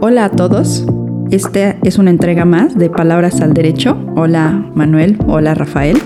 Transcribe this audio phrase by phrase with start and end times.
[0.00, 0.86] Hola a todos.
[1.32, 3.98] Esta es una entrega más de Palabras al Derecho.
[4.14, 5.98] Hola Manuel, hola Rafael.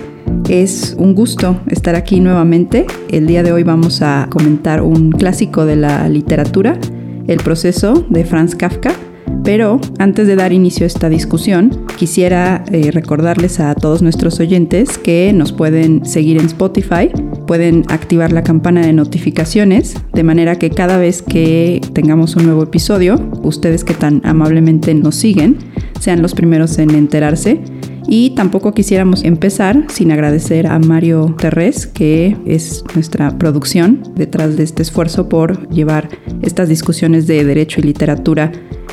[0.49, 2.87] Es un gusto estar aquí nuevamente.
[3.11, 6.79] El día de hoy vamos a comentar un clásico de la literatura,
[7.27, 8.95] El proceso de Franz Kafka.
[9.45, 14.97] Pero antes de dar inicio a esta discusión, quisiera eh, recordarles a todos nuestros oyentes
[14.97, 17.11] que nos pueden seguir en Spotify,
[17.53, 22.63] pueden activar la campana de notificaciones, de manera que cada vez que tengamos un nuevo
[22.63, 25.59] episodio, ustedes que tan amablemente nos siguen,
[26.01, 27.61] sean los primeros en enterarse.
[28.09, 34.63] Y tampoco quisiéramos empezar sin agradecer a Mario Terrés, que es nuestra producción detrás de
[34.63, 36.09] este esfuerzo por llevar
[36.41, 38.51] estas discusiones de derecho y literatura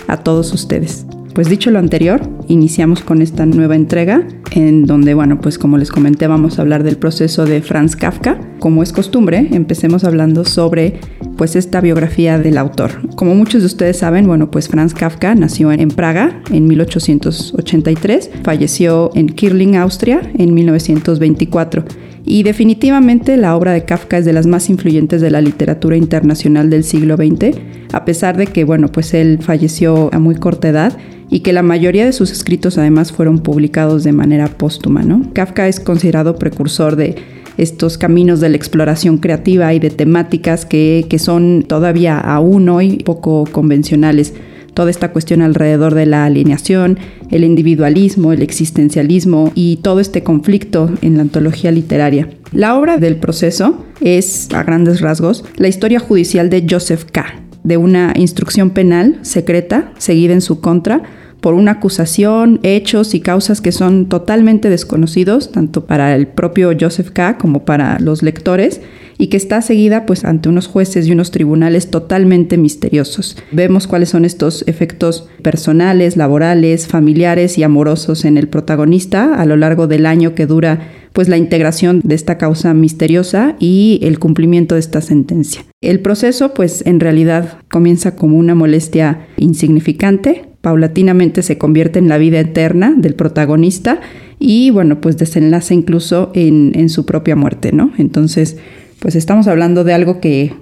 [0.09, 1.05] a todos ustedes.
[1.33, 5.91] Pues dicho lo anterior, iniciamos con esta nueva entrega en donde, bueno, pues como les
[5.91, 8.39] comenté, vamos a hablar del proceso de Franz Kafka.
[8.59, 10.99] Como es costumbre, empecemos hablando sobre
[11.37, 12.91] pues esta biografía del autor.
[13.15, 19.11] Como muchos de ustedes saben, bueno, pues Franz Kafka nació en Praga en 1883, falleció
[19.13, 21.85] en Kirling, Austria en 1924
[22.25, 26.69] y definitivamente la obra de Kafka es de las más influyentes de la literatura internacional
[26.69, 27.57] del siglo XX,
[27.93, 30.97] a pesar de que, bueno, pues él falleció a muy corta edad
[31.29, 35.31] y que la mayoría de sus escritos además fueron publicados de manera póstuma, ¿no?
[35.33, 37.15] Kafka es considerado precursor de
[37.57, 43.03] estos caminos de la exploración creativa y de temáticas que, que son todavía aún hoy
[43.03, 44.33] poco convencionales
[44.73, 46.99] toda esta cuestión alrededor de la alineación,
[47.31, 52.29] el individualismo, el existencialismo y todo este conflicto en la antología literaria.
[52.53, 57.25] La obra del proceso es, a grandes rasgos, la historia judicial de Joseph K.,
[57.63, 61.03] de una instrucción penal secreta seguida en su contra
[61.41, 67.11] por una acusación, hechos y causas que son totalmente desconocidos, tanto para el propio Joseph
[67.11, 67.37] K.
[67.37, 68.81] como para los lectores,
[69.19, 73.37] y que está seguida pues ante unos jueces y unos tribunales totalmente misteriosos.
[73.51, 79.57] Vemos cuáles son estos efectos personales, laborales, familiares y amorosos en el protagonista a lo
[79.57, 84.75] largo del año que dura pues la integración de esta causa misteriosa y el cumplimiento
[84.75, 85.65] de esta sentencia.
[85.81, 92.17] El proceso pues en realidad comienza como una molestia insignificante, paulatinamente se convierte en la
[92.17, 94.01] vida eterna del protagonista
[94.39, 97.91] y bueno pues desenlaza incluso en, en su propia muerte, ¿no?
[97.97, 98.57] Entonces
[98.99, 100.53] pues estamos hablando de algo que,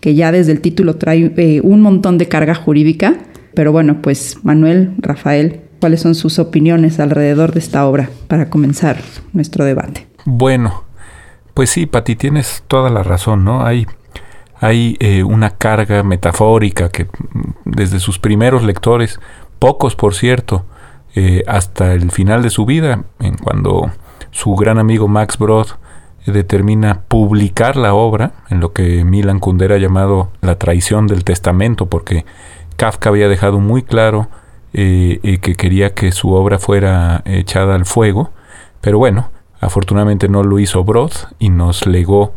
[0.00, 3.14] ya desde el título trae eh, un montón de carga jurídica.
[3.54, 8.98] Pero bueno, pues Manuel, Rafael, ¿cuáles son sus opiniones alrededor de esta obra para comenzar
[9.34, 10.06] nuestro debate?
[10.24, 10.84] Bueno,
[11.52, 13.64] pues sí, Pati, tienes toda la razón, ¿no?
[13.64, 13.86] Hay,
[14.58, 17.08] hay eh, una carga metafórica que
[17.66, 19.20] desde sus primeros lectores,
[19.62, 20.64] pocos por cierto,
[21.14, 23.92] eh, hasta el final de su vida, en cuando
[24.32, 25.68] su gran amigo Max Brod
[26.26, 31.86] determina publicar la obra, en lo que Milan Kundera ha llamado la traición del testamento,
[31.86, 32.24] porque
[32.76, 34.26] Kafka había dejado muy claro
[34.72, 38.32] eh, eh, que quería que su obra fuera echada al fuego,
[38.80, 39.30] pero bueno,
[39.60, 42.34] afortunadamente no lo hizo Brod y nos legó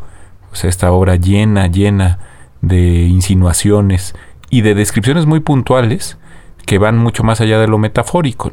[0.49, 2.19] pues, esta obra llena, llena
[2.61, 4.13] de insinuaciones
[4.51, 6.19] y de descripciones muy puntuales
[6.65, 8.51] que van mucho más allá de lo metafórico.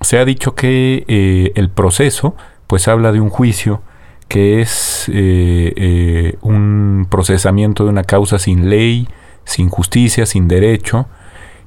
[0.00, 2.34] Se ha dicho que eh, el proceso
[2.66, 3.82] pues habla de un juicio
[4.28, 9.08] que es eh, eh, un procesamiento de una causa sin ley,
[9.44, 11.06] sin justicia, sin derecho.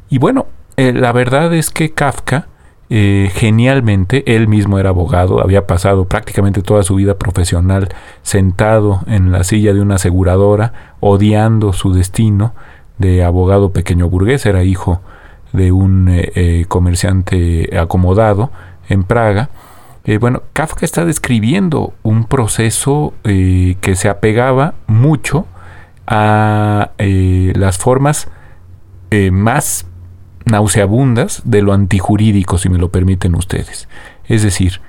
[0.10, 2.48] Y bueno, la verdad es que Kafka,
[2.90, 7.90] genialmente, él mismo era abogado, había pasado prácticamente toda su vida profesional
[8.22, 12.54] sentado en la silla de una aseguradora, odiando su destino
[12.98, 15.02] de abogado pequeño burgués, era hijo
[15.54, 16.10] de un
[16.68, 18.52] comerciante acomodado
[18.90, 19.50] en Praga,
[20.06, 25.46] eh, bueno, Kafka está describiendo un proceso eh, que se apegaba mucho
[26.08, 28.28] a eh, las formas
[29.32, 29.86] más
[30.46, 33.88] nauseabundas de lo antijurídico, si me lo permiten ustedes.
[34.26, 34.82] Es decir,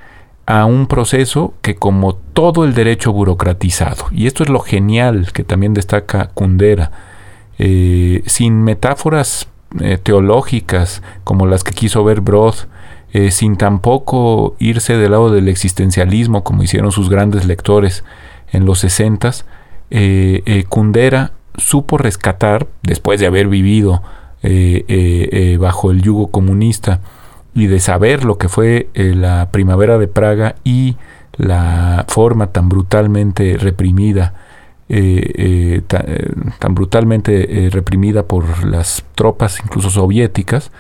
[0.47, 5.45] a un proceso que como todo el derecho burocratizado, y esto es lo genial que
[5.45, 6.91] también destaca Kundera,
[7.59, 9.47] sin metáforas
[10.03, 12.55] teológicas como las que quiso ver Brod,
[13.15, 18.03] eh, sin tampoco irse del lado del existencialismo como hicieron sus grandes lectores
[18.51, 19.31] en los 60,
[19.91, 24.03] eh, eh, Kundera supo rescatar, después de haber vivido
[25.61, 27.01] bajo el yugo comunista
[27.55, 30.97] y de saber lo que fue la primavera de Praga y
[31.37, 34.35] la forma tan brutalmente reprimida,
[34.89, 40.71] tan, brutalmente reprimida por las tropas incluso soviéticas,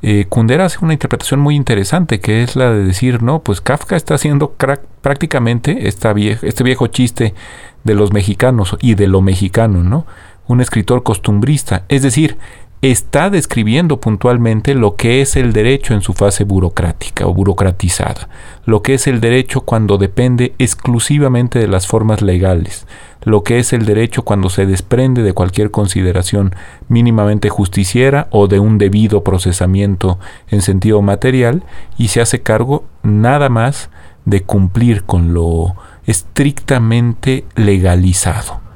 [0.00, 3.96] eh, Kundera hace una interpretación muy interesante, que es la de decir, no, pues Kafka
[3.96, 4.54] está haciendo
[5.02, 7.34] prácticamente esta este viejo chiste
[7.82, 10.06] de los mexicanos y de lo mexicano, ¿no?
[10.46, 11.84] Un escritor costumbrista.
[11.88, 12.38] Es decir,
[12.80, 18.28] está describiendo puntualmente lo que es el derecho en su fase burocrática o burocratizada,
[18.66, 22.86] lo que es el derecho cuando depende exclusivamente de las formas legales,
[23.24, 26.54] lo que es el derecho cuando se desprende de cualquier consideración
[26.88, 31.64] mínimamente justiciera o de un debido procesamiento en sentido material
[31.96, 33.90] y se hace cargo nada más
[34.24, 35.74] de cumplir con lo
[36.06, 38.67] estrictamente legalizado.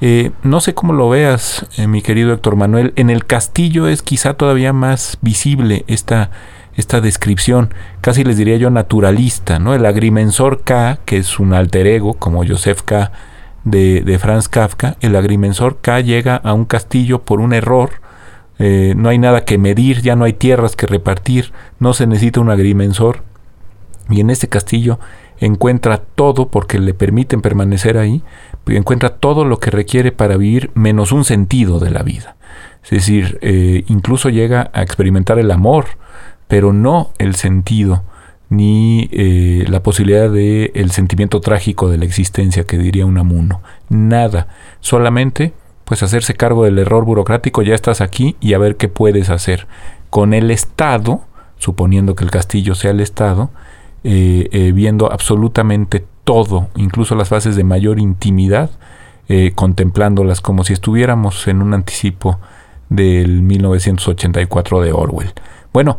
[0.00, 2.92] Eh, no sé cómo lo veas, eh, mi querido Héctor Manuel.
[2.96, 6.30] En el castillo es quizá todavía más visible esta,
[6.76, 9.74] esta descripción, casi les diría yo naturalista, ¿no?
[9.74, 13.10] El agrimensor K, que es un alter ego, como Joseph K.
[13.64, 17.90] de, de Franz Kafka, el agrimensor K llega a un castillo por un error,
[18.60, 22.40] eh, no hay nada que medir, ya no hay tierras que repartir, no se necesita
[22.40, 23.22] un agrimensor.
[24.10, 24.98] Y en este castillo
[25.38, 28.22] encuentra todo porque le permiten permanecer ahí,
[28.76, 32.36] encuentra todo lo que requiere para vivir menos un sentido de la vida.
[32.84, 35.86] Es decir, eh, incluso llega a experimentar el amor,
[36.46, 38.04] pero no el sentido
[38.50, 43.60] ni eh, la posibilidad de el sentimiento trágico de la existencia que diría un amuno.
[43.90, 44.48] Nada,
[44.80, 45.52] solamente
[45.84, 49.66] pues hacerse cargo del error burocrático, ya estás aquí y a ver qué puedes hacer.
[50.10, 51.22] Con el Estado,
[51.56, 53.50] suponiendo que el castillo sea el Estado,
[54.04, 58.68] eh, viendo absolutamente todo, incluso las fases de mayor intimidad,
[59.30, 62.38] eh, contemplándolas como si estuviéramos en un anticipo
[62.90, 65.32] del 1984 de Orwell.
[65.72, 65.96] Bueno,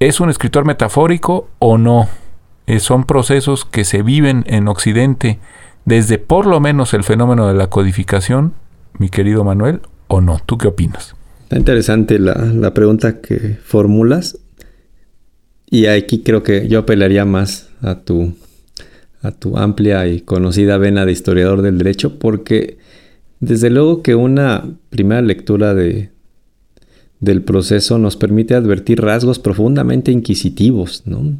[0.00, 2.08] ¿es un escritor metafórico o no?
[2.66, 5.38] Eh, son procesos que se viven en Occidente
[5.84, 8.54] desde por lo menos el fenómeno de la codificación,
[8.98, 10.38] mi querido Manuel, o no.
[10.46, 11.14] ¿Tú qué opinas?
[11.42, 14.38] Está interesante la, la pregunta que formulas.
[15.66, 18.34] Y aquí creo que yo apelaría más a tu
[19.22, 22.78] a tu amplia y conocida vena de historiador del derecho, porque
[23.40, 26.10] desde luego que una primera lectura de,
[27.20, 31.38] del proceso nos permite advertir rasgos profundamente inquisitivos, ¿no?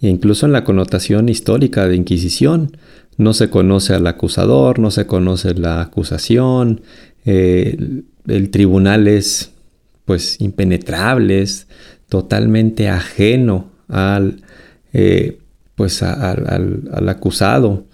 [0.00, 2.76] E incluso en la connotación histórica de Inquisición,
[3.18, 6.80] no se conoce al acusador, no se conoce la acusación,
[7.26, 7.76] eh,
[8.26, 9.52] el tribunal es
[10.04, 11.66] pues impenetrable, es
[12.08, 14.42] totalmente ajeno al,
[14.92, 15.39] eh,
[15.80, 17.86] pues al, acusado.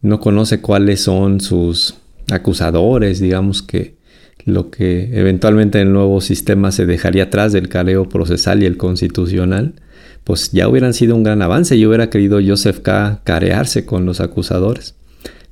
[0.00, 1.96] No conoce cuáles son sus
[2.30, 3.96] acusadores, digamos que
[4.44, 8.76] lo que eventualmente en el nuevo sistema se dejaría atrás del careo procesal y el
[8.76, 9.74] constitucional,
[10.22, 11.76] pues ya hubieran sido un gran avance.
[11.80, 13.22] Yo hubiera querido Joseph K.
[13.24, 14.94] carearse con los acusadores.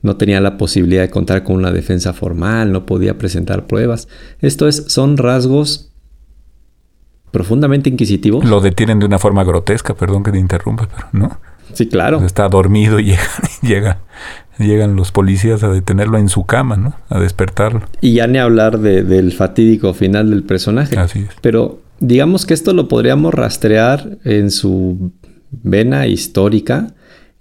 [0.00, 4.06] No tenía la posibilidad de contar con una defensa formal, no podía presentar pruebas.
[4.40, 5.91] Esto es, son rasgos
[7.32, 8.44] profundamente inquisitivos.
[8.44, 11.40] Lo detienen de una forma grotesca, perdón que te interrumpa, pero no.
[11.72, 12.24] Sí, claro.
[12.24, 13.14] está dormido y
[13.62, 13.98] llega,
[14.58, 16.94] llegan los policías a detenerlo en su cama, ¿no?
[17.08, 17.82] A despertarlo.
[18.00, 20.98] Y ya ni hablar del fatídico final del personaje.
[20.98, 21.30] Así es.
[21.40, 25.12] Pero digamos que esto lo podríamos rastrear en su
[25.50, 26.94] vena histórica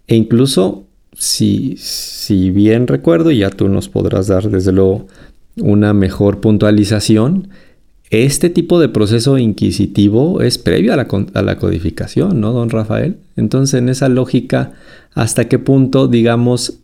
[0.07, 5.07] e incluso si, si bien recuerdo, y ya tú nos podrás dar desde luego
[5.57, 7.49] una mejor puntualización,
[8.11, 13.15] este tipo de proceso inquisitivo es previo a la, codificación, ¿no, don Rafael?
[13.37, 14.73] Entonces, en esa lógica,
[15.13, 16.79] ¿hasta qué punto, digamos,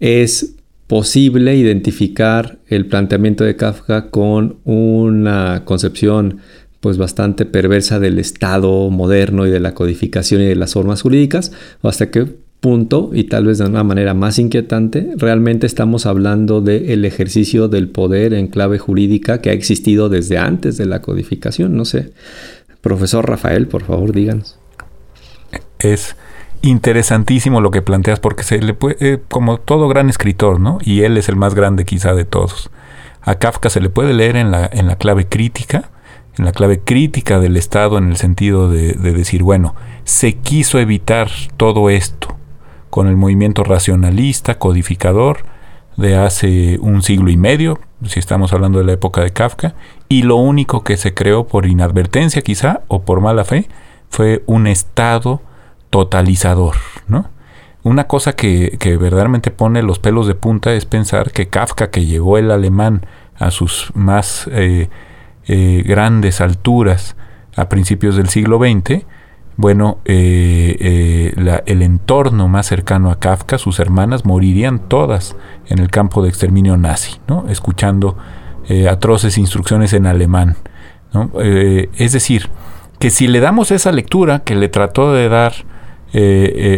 [0.00, 0.54] es
[0.86, 6.40] posible identificar el planteamiento de Kafka con una concepción
[6.80, 11.52] pues bastante perversa del Estado moderno y de la codificación y de las formas jurídicas,
[11.82, 12.26] hasta qué
[12.60, 17.88] punto, y tal vez de una manera más inquietante, realmente estamos hablando del ejercicio del
[17.88, 21.76] poder en clave jurídica que ha existido desde antes de la codificación.
[21.76, 22.12] No sé,
[22.82, 24.58] profesor Rafael, por favor, díganos.
[25.78, 26.16] Es
[26.62, 30.78] interesantísimo lo que planteas porque se le puede, eh, como todo gran escritor, ¿no?
[30.82, 32.70] Y él es el más grande quizá de todos.
[33.22, 35.90] A Kafka se le puede leer en la, en la clave crítica,
[36.36, 39.74] en la clave crítica del Estado en el sentido de decir, bueno,
[40.04, 42.39] se quiso evitar todo esto
[42.90, 45.38] con el movimiento racionalista, codificador,
[45.96, 49.74] de hace un siglo y medio, si estamos hablando de la época de Kafka,
[50.08, 53.68] y lo único que se creó por inadvertencia quizá o por mala fe
[54.08, 55.40] fue un Estado
[55.90, 57.28] totalizador, ¿no?
[57.82, 62.36] Una cosa que, verdaderamente pone los pelos de punta es pensar que Kafka, que llevó
[62.36, 63.06] el alemán
[63.36, 64.90] a sus más eh,
[65.46, 67.16] eh, grandes alturas
[67.56, 69.04] a principios del siglo XX,
[69.60, 75.36] bueno, eh, eh, el entorno más cercano a Kafka, sus hermanas, morirían todas
[75.68, 77.46] en el campo de exterminio nazi, ¿no?
[77.48, 78.16] escuchando
[78.68, 80.56] eh, atroces instrucciones en alemán.
[81.44, 82.48] es decir,
[82.98, 85.52] que si le damos esa lectura que le trató de dar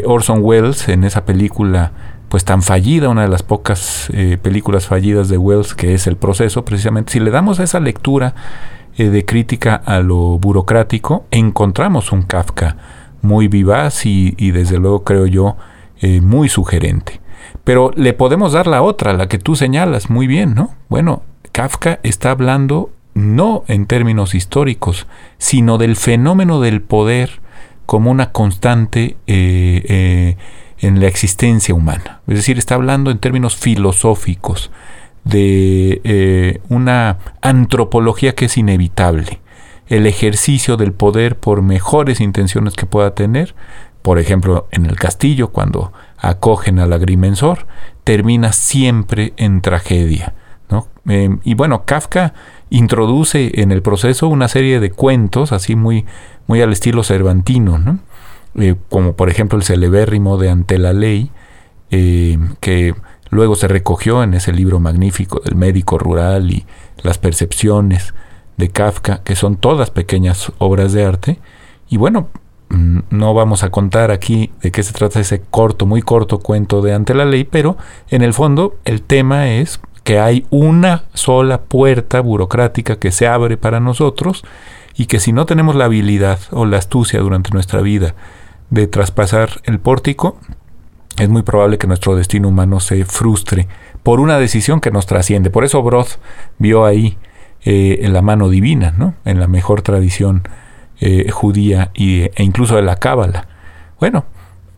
[0.05, 1.93] Orson Welles en esa película
[2.33, 6.17] pues tan fallida, una de las pocas eh, películas fallidas de Wells, que es el
[6.17, 8.35] proceso, precisamente, si le damos esa lectura
[8.97, 12.77] eh, de crítica a lo burocrático, encontramos un Kafka
[13.23, 15.57] muy vivaz y, desde luego creo yo
[16.01, 17.21] eh, muy sugerente.
[17.65, 20.71] Pero le podemos dar la otra, la que tú señalas muy bien, ¿no?
[20.89, 21.23] Bueno,
[21.53, 25.07] Kafka está hablando no en términos históricos,
[25.39, 27.41] sino del fenómeno del poder
[27.87, 32.21] como una constante en la existencia humana.
[32.27, 34.71] Es decir, está hablando en términos filosóficos
[35.25, 39.41] de eh, una antropología que es inevitable.
[39.87, 43.55] El ejercicio del poder por mejores intenciones que pueda tener,
[44.03, 47.67] por ejemplo, en el castillo, cuando acogen al agrimensor,
[48.05, 50.35] termina siempre en tragedia.
[51.07, 52.35] Em, y bueno, Kafka
[52.71, 56.07] introduce en el proceso una serie de cuentos, así muy,
[56.47, 57.99] muy al estilo cervantino, ¿no?
[58.55, 61.31] Eh, como por ejemplo el celebérrimo de Ante la Ley,
[61.91, 62.95] eh, que
[63.33, 66.67] luego se recogió en ese libro magnífico del médico rural y
[67.03, 68.13] las percepciones
[68.59, 71.39] de Kafka, que son todas pequeñas obras de arte.
[71.89, 72.29] Y bueno,
[72.69, 76.83] mm, no vamos a contar aquí de qué se trata ese corto, muy corto cuento
[76.83, 77.79] de Ante la Ley, pero
[78.11, 83.57] en el fondo el tema es que hay una sola puerta burocrática que se abre
[83.57, 84.45] para nosotros
[84.95, 88.15] y que si no tenemos la habilidad o la astucia durante nuestra vida
[88.69, 90.37] de traspasar el pórtico,
[91.19, 93.69] es muy probable que nuestro destino humano se frustre
[94.03, 95.51] por una decisión que nos trasciende.
[95.51, 96.19] Por eso Broth
[96.59, 97.19] vio ahí
[97.65, 99.15] eh, en la mano divina, ¿no?
[99.25, 100.43] en la mejor tradición
[101.01, 103.47] eh, judía y, e incluso de la cábala.
[104.01, 104.25] Bueno,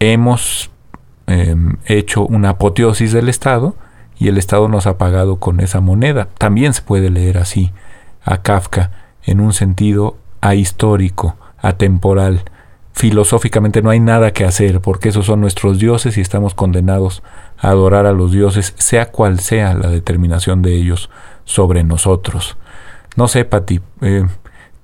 [0.01, 0.71] hemos
[1.27, 3.77] em, hecho una apoteosis del Estado
[4.19, 6.29] y el Estado nos ha pagado con esa moneda.
[6.39, 7.73] También se puede leer así
[8.23, 8.91] a Kafka
[9.23, 12.45] en un sentido ahistórico, atemporal,
[12.95, 17.23] filosóficamente no hay nada que hacer porque esos son nuestros dioses y estamos condenados
[17.59, 21.11] a adorar a los dioses, sea cual sea la determinación de ellos
[21.45, 22.57] sobre nosotros.
[23.17, 24.25] No sé, Pati, eh,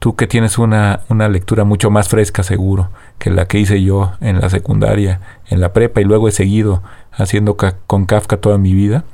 [0.00, 4.12] tú que tienes una, una, lectura mucho más fresca seguro que la que hice yo
[4.20, 8.74] en la secundaria, en la prepa y luego he seguido haciendo con Kafka toda mi
[8.74, 9.04] vida,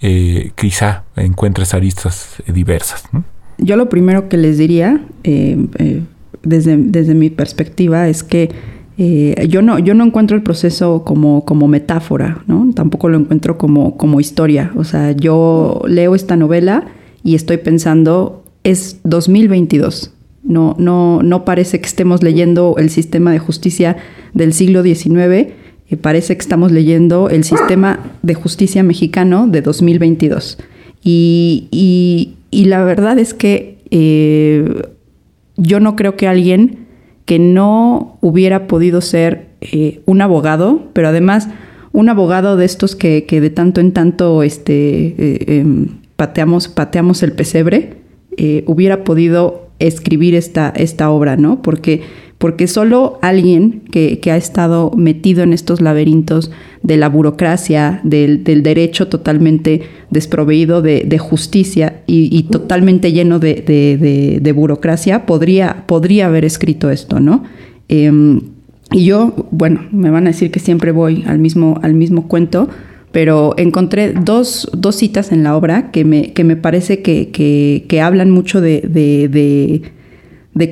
[0.00, 3.04] eh, quizá encuentres aristas diversas.
[3.58, 6.02] Yo lo primero que les diría, eh,
[6.42, 8.50] desde, desde mi perspectiva es que
[8.98, 12.70] eh, yo, no, yo no encuentro el proceso como, como metáfora, ¿no?
[12.74, 14.72] Tampoco lo encuentro como, como historia.
[14.76, 16.84] O sea, yo leo esta novela
[17.24, 20.12] y estoy pensando, es 2022.
[20.44, 23.96] No, no, no parece que estemos leyendo el sistema de justicia
[24.34, 25.52] del siglo XIX,
[25.92, 30.58] eh, parece que estamos leyendo el sistema de justicia mexicano de 2022.
[31.04, 31.68] Y,
[32.50, 34.82] y, la verdad es que eh,
[35.56, 36.86] yo no creo que alguien
[37.24, 41.48] que no hubiera podido ser eh, un abogado, pero además
[41.92, 47.32] un abogado de estos que, de tanto en tanto este, eh, em, pateamos, pateamos el
[47.32, 47.94] pesebre,
[48.36, 51.60] eh, hubiera podido escribir esta, esta obra, ¿no?
[51.60, 52.02] Porque
[52.42, 56.50] porque solo alguien que, ha estado metido en estos laberintos
[56.82, 65.84] de la burocracia, del, derecho totalmente desproveído de, justicia y, totalmente lleno de, burocracia, podría,
[65.86, 67.44] podría haber escrito esto, ¿no?
[67.88, 68.40] Em,
[68.90, 72.68] y yo, bueno, me van a decir que siempre voy al mismo, al mismo cuento,
[73.12, 77.30] pero encontré dos, citas en la obra que me, que me parece que,
[77.86, 79.92] que hablan mucho de de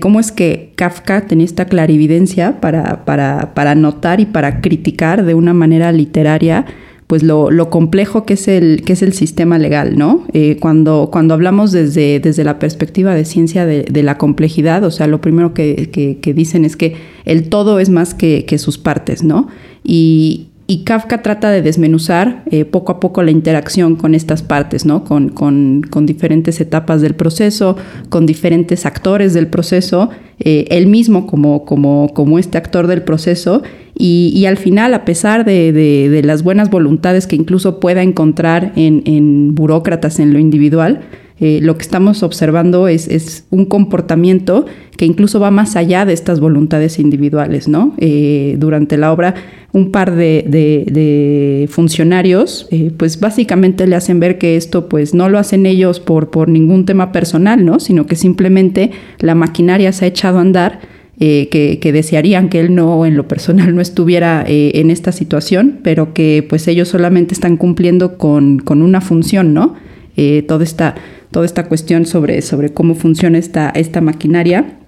[0.01, 5.35] cómo es que Kafka tenía esta clarividencia para, para, para notar y para criticar de
[5.35, 6.67] una manera literaria
[7.07, 10.25] pues lo, lo, complejo que es el, que es el sistema legal, ¿no?
[10.33, 14.93] Eh, cuando, cuando hablamos desde, desde la perspectiva de ciencia de, de la complejidad, o
[14.93, 16.95] sea, lo primero que, que, dicen es que
[17.25, 19.49] el todo es más que, que sus partes, ¿no?
[19.83, 24.87] Y, y Kafka trata de desmenuzar eh, poco a poco la interacción con estas partes,
[24.87, 25.03] ¿no?
[25.03, 27.77] Con, diferentes etapas del proceso,
[28.09, 33.65] con diferentes actores del proceso, eh, él mismo como, como, como este actor del proceso,
[33.99, 39.57] y, al final, a pesar de, las buenas voluntades que incluso pueda encontrar en, en
[39.57, 41.00] burócratas en lo individual,
[41.42, 44.66] eh, lo que estamos observando es, un comportamiento
[44.99, 47.94] que incluso va más allá de estas voluntades individuales, ¿no?
[47.97, 49.35] Eh, durante la obra,
[49.73, 55.38] un par de, funcionarios, eh, pues básicamente le hacen ver que esto, pues no lo
[55.38, 57.80] hacen ellos por, por ningún tema personal, ¿no?
[57.80, 60.80] Sino que simplemente la maquinaria se ha echado a andar.
[61.18, 66.47] que, desearían que él no en lo personal no estuviera en esta situación, pero que
[66.49, 69.75] pues ellos solamente están cumpliendo con, con una función, ¿no?
[70.47, 70.94] toda esta
[71.31, 74.79] toda esta cuestión sobre, sobre cómo funciona esta, esta maquinaria.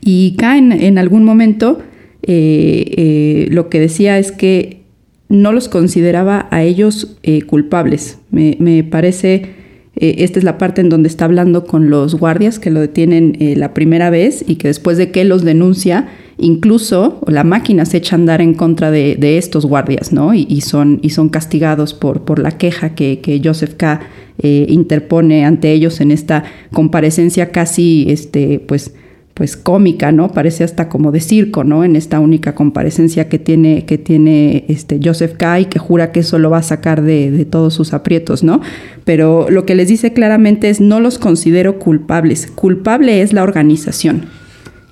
[0.00, 1.78] Y caen en algún momento
[2.22, 4.82] eh, eh, lo que decía es que
[5.28, 8.18] no los consideraba a ellos eh, culpables.
[8.30, 9.54] Me, me parece,
[9.94, 13.74] esta es la parte en donde está hablando con los guardias que lo detienen la
[13.74, 18.18] primera vez y que después de que los denuncia, incluso la máquina se echa a
[18.18, 20.34] andar en contra de, estos guardias, ¿no?
[20.34, 24.00] Y, y, son, y son castigados por, por la queja que, que Joseph K.
[24.42, 28.94] interpone ante ellos en esta comparecencia casi, este, pues,
[29.32, 30.32] pues cómica, ¿no?
[30.32, 31.84] Parece hasta como de circo, ¿no?
[31.84, 36.38] En esta única comparecencia que tiene, que tiene este Joseph Kai, que jura que eso
[36.38, 38.62] lo va a sacar de, de, todos sus aprietos, ¿no?
[39.04, 42.46] Pero lo que les dice claramente es no los considero culpables.
[42.46, 44.26] Culpable es la organización.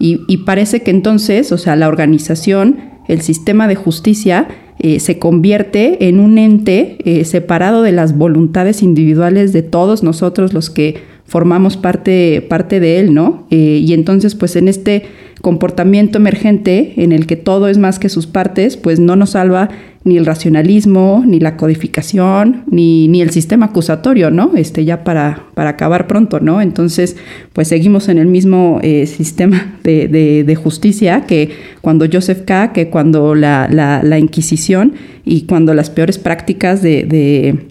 [0.05, 2.77] Y, y parece que entonces, o sea, la organización,
[3.09, 8.83] el sistema de justicia, eh, se convierte en un ente eh, separado de las voluntades
[8.83, 13.47] individuales de todos nosotros los que formamos parte, parte de él, ¿no?
[13.51, 15.05] Eh, y entonces, pues en este
[15.41, 19.71] comportamiento emergente en el que todo es más que sus partes, pues no nos salva
[20.05, 24.53] ni el racionalismo, ni la codificación, ni, ni el sistema acusatorio, ¿no?
[24.55, 26.61] Este, ya para, para acabar pronto, ¿no?
[26.61, 27.17] Entonces,
[27.55, 32.91] pues seguimos en el mismo eh, sistema de, de, justicia que cuando Joseph K., que
[32.91, 34.93] cuando la, la, Inquisición
[35.25, 37.67] y cuando las peores prácticas de, de,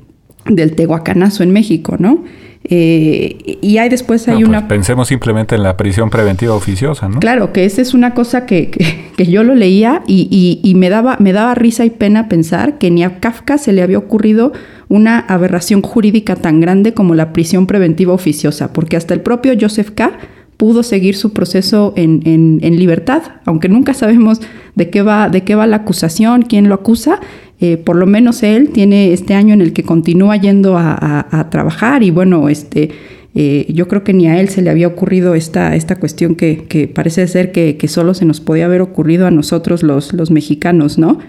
[0.54, 2.24] del tehuacanazo en México, ¿no?
[2.66, 4.60] Eh, y hay después hay no, una...
[4.62, 7.20] Pues pensemos simplemente en la prisión preventiva oficiosa, ¿no?
[7.20, 10.76] Claro, que esa es una cosa que, que, que yo lo leía y, y, y,
[10.76, 13.98] me, daba, me daba risa y pena pensar que ni a Kafka se le había
[13.98, 14.54] ocurrido
[14.88, 19.92] una aberración jurídica tan grande como la prisión preventiva oficiosa, porque hasta el propio Joseph
[19.92, 20.12] K
[20.58, 24.40] pudo seguir su proceso en, en, en, libertad, aunque nunca sabemos
[24.76, 27.20] de qué va, de qué va la acusación, quién lo acusa.
[27.64, 32.04] Eh, por lo menos él tiene este año en el que continúa yendo a, trabajar
[32.04, 32.90] y bueno, este,
[33.36, 36.92] eh, yo creo que ni a él se le había ocurrido esta, esta cuestión que,
[36.94, 41.20] parece ser que, solo se nos podía haber ocurrido a nosotros los, los mexicanos, ¿no?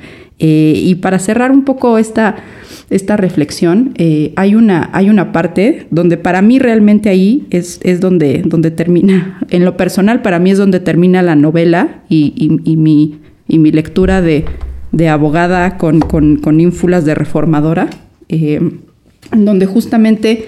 [0.41, 2.35] Eh, y para cerrar un poco esta,
[2.91, 3.95] esta reflexión,
[4.35, 9.39] hay, una, hay una parte donde para mí realmente ahí es, es donde, donde termina,
[9.51, 13.71] en lo personal para mí es donde termina la novela y, y mi, y mi
[13.71, 14.47] lectura de,
[14.95, 17.91] de abogada con, con, con, ínfulas de reformadora,
[18.29, 18.61] eh,
[19.33, 20.47] donde justamente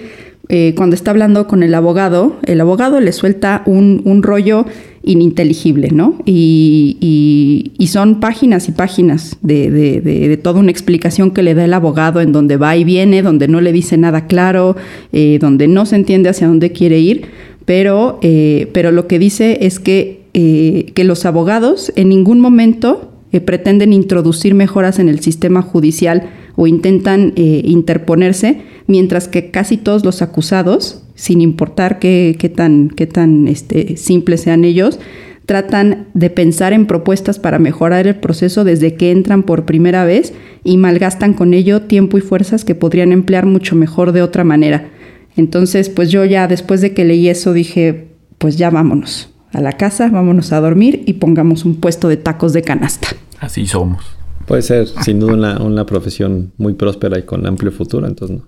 [0.49, 4.65] eh, cuando está hablando con el abogado, el abogado le suelta un, un rollo
[5.03, 6.15] ininteligible, ¿no?
[6.25, 11.65] Y, y, son páginas y páginas de, de, de, toda una explicación que le da
[11.65, 14.75] el abogado en donde va y viene, donde no le dice nada claro,
[15.13, 17.27] eh, donde no se entiende hacia dónde quiere ir,
[17.65, 23.41] pero, eh, pero lo que dice es que, que los abogados en ningún momento eh,
[23.41, 30.05] pretenden introducir mejoras en el sistema judicial o intentan eh, interponerse, mientras que casi todos
[30.05, 34.99] los acusados, sin importar qué, qué tan, qué tan este, simples sean ellos,
[35.45, 40.33] tratan de pensar en propuestas para mejorar el proceso desde que entran por primera vez
[40.63, 44.89] y malgastan con ello tiempo y fuerzas que podrían emplear mucho mejor de otra manera.
[45.35, 49.73] Entonces, pues yo ya después de que leí eso dije, pues ya vámonos a la
[49.73, 53.09] casa, vámonos a dormir y pongamos un puesto de tacos de canasta.
[53.39, 54.03] Así somos.
[54.45, 58.45] Puede ser, sin duda, una, una profesión muy próspera y con amplio futuro, entonces no,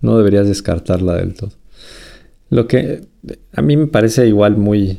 [0.00, 1.52] no deberías descartarla del todo.
[2.48, 3.06] Lo que
[3.52, 4.98] a mí me parece igual muy,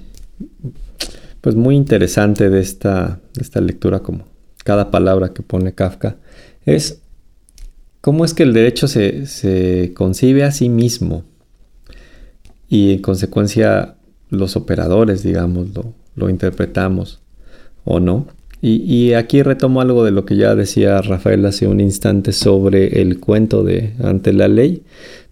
[1.42, 4.26] pues muy interesante de esta, de esta lectura, como
[4.64, 6.18] cada palabra que pone Kafka,
[6.66, 7.02] es
[8.00, 11.24] cómo es que el derecho se, se concibe a sí mismo
[12.70, 13.96] y en consecuencia
[14.32, 17.20] los operadores, digamos, lo, lo interpretamos
[17.84, 18.28] o no.
[18.64, 23.02] Y, y, aquí retomo algo de lo que ya decía Rafael hace un instante sobre
[23.02, 24.84] el cuento de ante la ley,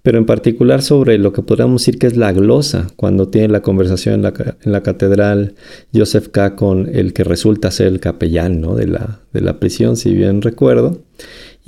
[0.01, 3.61] pero en particular sobre lo que podríamos decir que es la glosa, cuando tiene la
[3.61, 4.33] conversación en la,
[4.63, 5.53] en la catedral
[5.93, 6.55] Joseph K.
[6.55, 8.75] con el que resulta ser el capellán ¿no?
[8.75, 11.03] de, la, de la prisión, si bien recuerdo,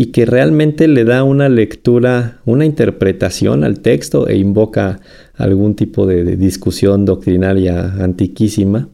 [0.01, 4.99] y que realmente le da una lectura, una interpretación al texto e invoca
[5.35, 8.89] algún tipo de, discusión doctrinaria antiquísima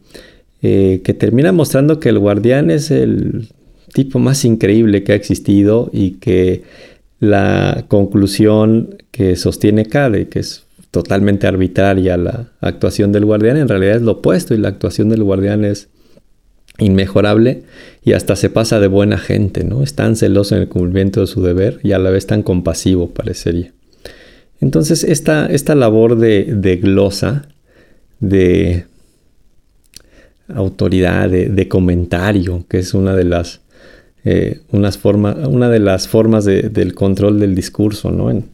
[0.60, 3.48] eh, que termina mostrando que el guardián es el
[3.94, 6.64] tipo más increíble que ha existido y que
[7.20, 13.96] la conclusión que sostiene Cade, que es totalmente arbitraria la actuación del guardián, en realidad
[13.96, 15.88] es lo opuesto y la actuación del guardián es
[16.78, 17.62] inmejorable
[18.02, 19.82] y hasta se pasa de buena gente, ¿no?
[19.82, 23.10] Es tan celoso en el cumplimiento de su deber y a la vez tan compasivo
[23.10, 23.72] parecería.
[24.60, 27.48] Entonces esta, esta labor de, de glosa,
[28.20, 28.86] de
[30.48, 33.60] autoridad, de, de, comentario, que es una de las,
[34.24, 38.30] eh, unas una de las formas de, del control del discurso, ¿no?
[38.30, 38.46] En,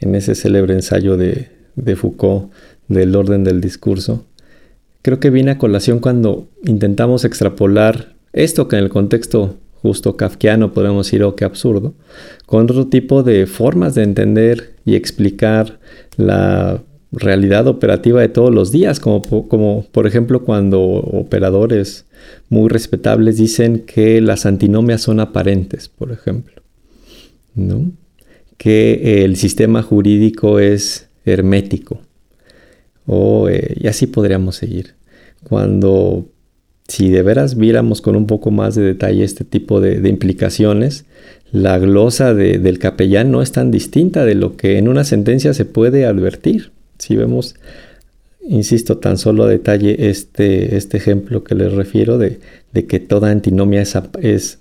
[0.00, 2.52] en ese célebre ensayo de, de, Foucault
[2.88, 4.26] del orden del discurso.
[5.02, 10.72] Creo que viene a colación cuando intentamos extrapolar esto que en el contexto justo kafkiano,
[10.72, 11.94] podemos decir, o qué absurdo,
[12.46, 15.80] con otro tipo de formas de entender y explicar
[16.16, 16.82] la
[17.12, 22.04] realidad operativa de todos los días, como, como por ejemplo cuando operadores
[22.50, 26.62] muy respetables dicen que las antinomias son aparentes, por ejemplo,
[27.54, 27.90] ¿no?
[28.60, 32.02] que el sistema jurídico es hermético,
[33.08, 34.94] eh, y así podríamos seguir.
[35.44, 36.26] Cuando
[36.90, 41.04] si de veras viéramos con un poco más de detalle este tipo de, implicaciones,
[41.52, 45.64] la glosa del capellán no es tan distinta de lo que en una sentencia se
[45.64, 46.72] puede advertir.
[46.98, 47.54] Si vemos,
[48.46, 52.40] insisto, tan solo a detalle este, este ejemplo que les refiero de,
[52.72, 54.58] que toda antinomia es, es,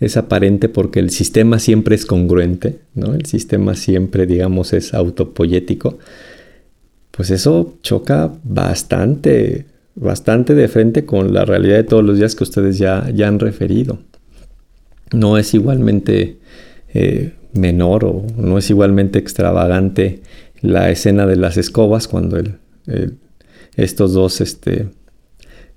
[0.00, 3.14] es, aparente porque el sistema siempre es congruente, ¿no?
[3.14, 5.98] el sistema siempre, digamos, es autopoyético,
[7.16, 12.44] pues eso choca bastante bastante de frente con la realidad de todos los días que
[12.44, 13.98] ustedes ya, ya han referido.
[15.12, 16.38] No es igualmente
[16.92, 20.22] eh, menor o no es igualmente extravagante
[20.60, 22.42] la escena de las escobas cuando
[23.76, 24.88] estos dos este,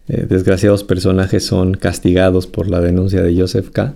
[0.08, 3.96] eh, desgraciados personajes son castigados por la denuncia de Joseph K.,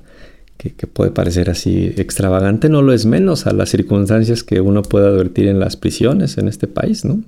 [0.69, 5.07] que, puede parecer así extravagante, no lo es menos a las circunstancias que uno puede
[5.07, 7.23] advertir en las prisiones en este país, ¿no?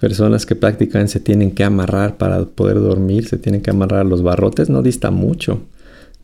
[0.00, 4.04] personas que prácticamente se tienen que amarrar para poder dormir, se tienen que amarrar a
[4.04, 5.62] los barrotes, no dista mucho,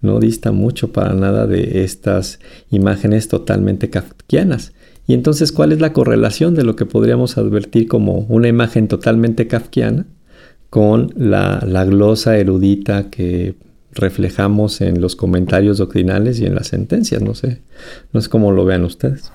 [0.00, 4.72] no dista mucho para nada de estas imágenes totalmente kafkianas.
[5.06, 9.46] Y entonces, ¿cuál es la correlación de lo que podríamos advertir como una imagen totalmente
[9.46, 10.06] kafkiana
[10.70, 13.54] con la, la glosa erudita que
[13.98, 17.22] reflejamos en los comentarios doctrinales y en las sentencias?
[17.22, 17.62] No sé,
[18.12, 19.30] no sé cómo lo vean ustedes.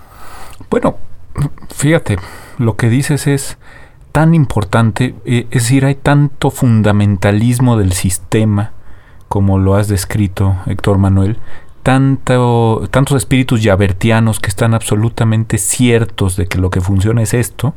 [0.70, 0.98] Bueno,
[1.74, 2.18] fíjate,
[2.58, 3.58] lo que dices es
[4.12, 8.72] tan importante, eh, es decir, hay tanto fundamentalismo del sistema,
[9.28, 11.38] como lo has descrito, Héctor Manuel,
[11.82, 17.74] tanto, tantos espíritus yabertianos que están absolutamente ciertos de que lo que funciona es esto,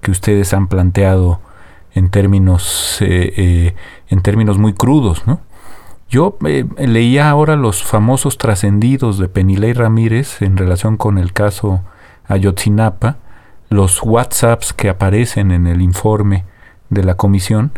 [0.00, 1.40] que ustedes han planteado
[1.94, 3.74] en términos, eh, eh,
[4.08, 5.40] en términos muy crudos, ¿no?
[6.08, 6.38] Yo
[6.78, 11.82] leía ahora los famosos trascendidos de Penilei Ramírez en relación con el caso
[12.28, 13.16] Ayotzinapa,
[13.70, 16.44] los WhatsApps que aparecen en el informe
[16.90, 17.72] de la comisión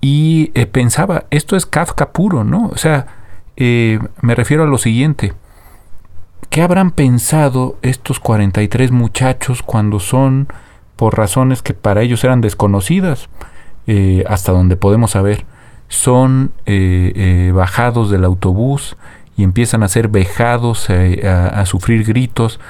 [0.00, 2.68] y eh, pensaba, esto es Kafka puro, ¿no?
[2.68, 3.06] O sea,
[3.56, 5.32] eh, me refiero a lo siguiente.
[6.50, 10.48] ¿Qué habrán pensado estos 43 muchachos cuando son,
[10.94, 13.28] por razones que para ellos eran desconocidas,
[13.86, 15.44] eh, hasta donde podemos saber,
[15.88, 16.52] son
[17.54, 18.96] bajados del autobús
[19.36, 22.60] y empiezan a ser vejados, a, sufrir gritos?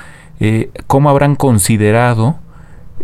[0.87, 2.39] ¿Cómo habrán considerado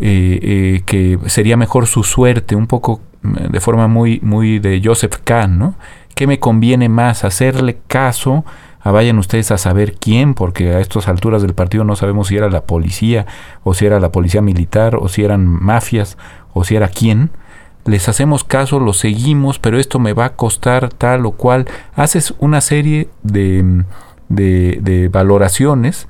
[0.00, 4.80] eh, eh, que sería mejor su suerte, un poco mm, de forma muy, muy de
[4.82, 5.74] Joseph Kahn, ¿no?
[6.14, 7.24] ¿Qué me conviene más?
[7.24, 8.44] ¿Hacerle caso?
[8.80, 12.36] A vayan ustedes a saber quién, porque a estas alturas del partido no sabemos si
[12.36, 13.26] era la policía,
[13.64, 16.16] o si era la policía militar, o si eran mafias,
[16.54, 17.30] o si era quién.
[17.84, 21.66] Les hacemos caso, lo seguimos, pero esto me va a costar tal o cual.
[21.96, 23.84] Haces una serie de,
[24.28, 26.06] de, valoraciones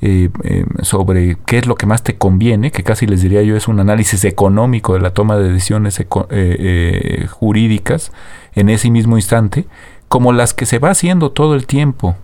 [0.00, 3.56] eh, eh, sobre qué es lo que más te conviene, que casi les diría yo
[3.56, 8.12] es un análisis económico de la toma de decisiones eh, jurídicas
[8.54, 9.66] en ese mismo instante,
[10.08, 12.16] como las que se va haciendo todo el tiempo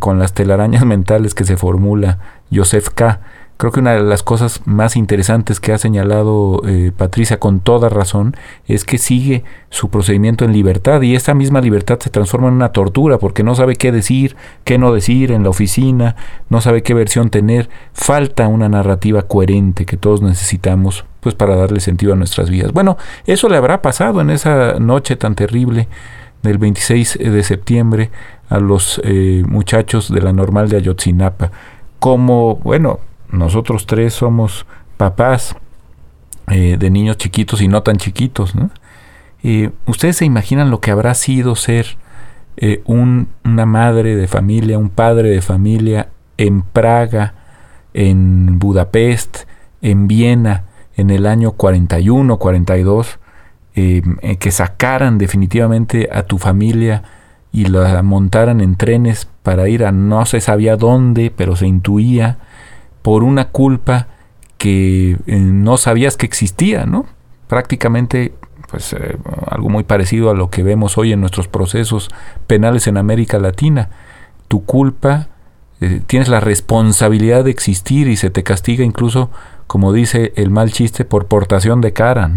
[0.00, 2.18] con las telarañas mentales que se formula
[2.52, 3.20] Joseph K
[3.64, 7.88] Creo que una de las cosas más interesantes que ha señalado eh, Patricia con toda
[7.88, 12.54] razón es que sigue su procedimiento en libertad y esta misma libertad se transforma en
[12.56, 16.14] una tortura porque no sabe qué decir, qué no decir en la oficina,
[16.50, 17.70] no sabe qué versión tener.
[17.94, 22.70] Falta una narrativa coherente que todos necesitamos pues para darle sentido a nuestras vidas.
[22.74, 25.88] Bueno, eso le habrá pasado en esa noche tan terrible
[26.42, 28.10] del 26 de septiembre
[28.50, 31.50] a los eh, muchachos de la normal de Ayotzinapa.
[31.98, 35.56] Como, bueno, nosotros tres somos papás
[36.48, 38.54] eh, de niños chiquitos y no tan chiquitos.
[39.86, 41.98] ¿Ustedes se imaginan lo que habrá sido ser
[42.56, 47.34] eh, una madre de familia, un padre de familia en Praga,
[47.92, 49.38] en Budapest,
[49.82, 50.64] en Viena,
[50.96, 53.18] en el año 41, 42,
[53.74, 54.02] eh,
[54.38, 57.02] que sacaran definitivamente a tu familia
[57.50, 62.38] y la montaran en trenes para ir a no se sabía dónde, pero se intuía,
[63.04, 64.08] por una culpa
[64.56, 67.04] que eh, no sabías que existía, ¿no?
[67.48, 68.32] Prácticamente
[68.70, 72.08] pues eh, algo muy parecido a lo que vemos hoy en nuestros procesos
[72.46, 73.90] penales en América Latina.
[74.48, 75.28] Tu culpa,
[75.82, 79.28] eh, tienes la responsabilidad de existir y se te castiga incluso,
[79.66, 82.30] como dice el mal chiste, por portación de cara.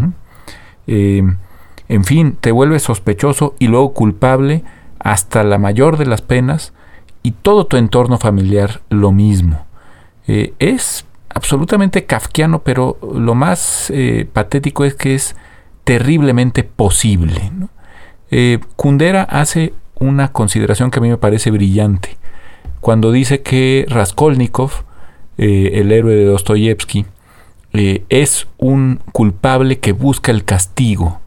[0.85, 4.65] en fin, te vuelves sospechoso y luego culpable
[4.99, 6.73] hasta la mayor de las penas
[7.23, 9.66] y todo tu entorno familiar lo mismo.
[10.27, 15.35] Eh, es absolutamente kafkiano, pero lo más eh, patético es que es
[15.83, 17.51] terriblemente posible.
[18.75, 22.17] Kundera hace una consideración que a mí me parece brillante
[22.81, 24.71] cuando dice que Raskolnikov,
[25.37, 27.05] el héroe de Dostoyevsky,
[27.73, 31.19] es un culpable que busca el castigo,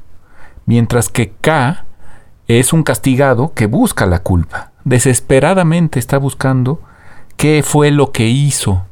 [0.66, 1.84] mientras que K
[2.48, 4.72] es un castigado que busca la culpa.
[4.84, 6.80] Desesperadamente está buscando
[7.36, 8.86] qué fue lo que hizo.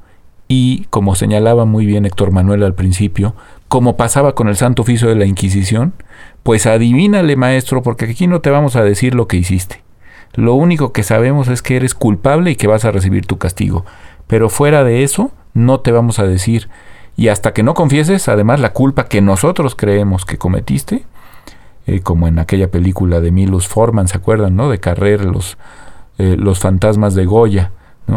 [0.49, 3.35] Y, como señalaba muy bien Héctor Manuel al principio,
[3.69, 5.93] como pasaba con el Santo Oficio de la Inquisición,
[6.43, 9.83] pues adivínale, maestro, porque aquí no te vamos a decir lo que hiciste.
[10.35, 13.85] Lo único que sabemos es que eres culpable y que vas a recibir tu castigo.
[14.27, 16.69] Pero fuera de eso, no te vamos a decir.
[17.17, 21.05] Y hasta que no confieses, además, la culpa que nosotros creemos que cometiste,
[21.87, 24.57] eh, como en aquella película de Milos Forman, ¿se acuerdan?
[24.57, 24.71] ¿no?
[24.71, 25.59] De Carrer, los,
[26.19, 27.73] eh, los fantasmas de Goya.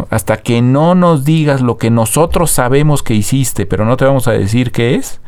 [0.09, 4.27] Hasta que no nos digas lo que nosotros sabemos que hiciste, pero no te vamos
[4.27, 5.19] a decir qué es,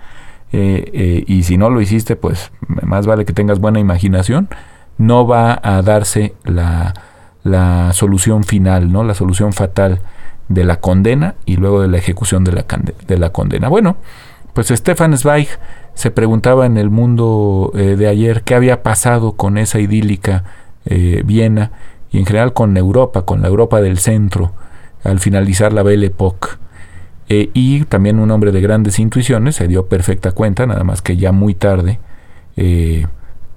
[0.54, 4.50] eh, y si no lo hiciste, pues más vale que tengas buena imaginación,
[4.98, 6.94] no va a darse la,
[7.44, 9.04] la solución final, ¿no?
[9.04, 10.02] la solución fatal
[10.48, 12.66] de la condena y luego de la ejecución de la,
[13.08, 13.68] de la condena.
[13.68, 13.98] Bueno,
[14.54, 15.48] pues Stefan Zweig
[15.94, 20.44] se preguntaba en el mundo eh, de ayer qué había pasado con esa idílica
[20.86, 21.72] eh, Viena
[22.14, 24.54] y en general con Europa, con la Europa del centro,
[25.04, 26.48] al finalizar la Belle Époque.
[27.28, 31.18] Eh, y también un hombre de grandes intuiciones se dio perfecta cuenta, nada más que
[31.18, 32.00] ya muy tarde,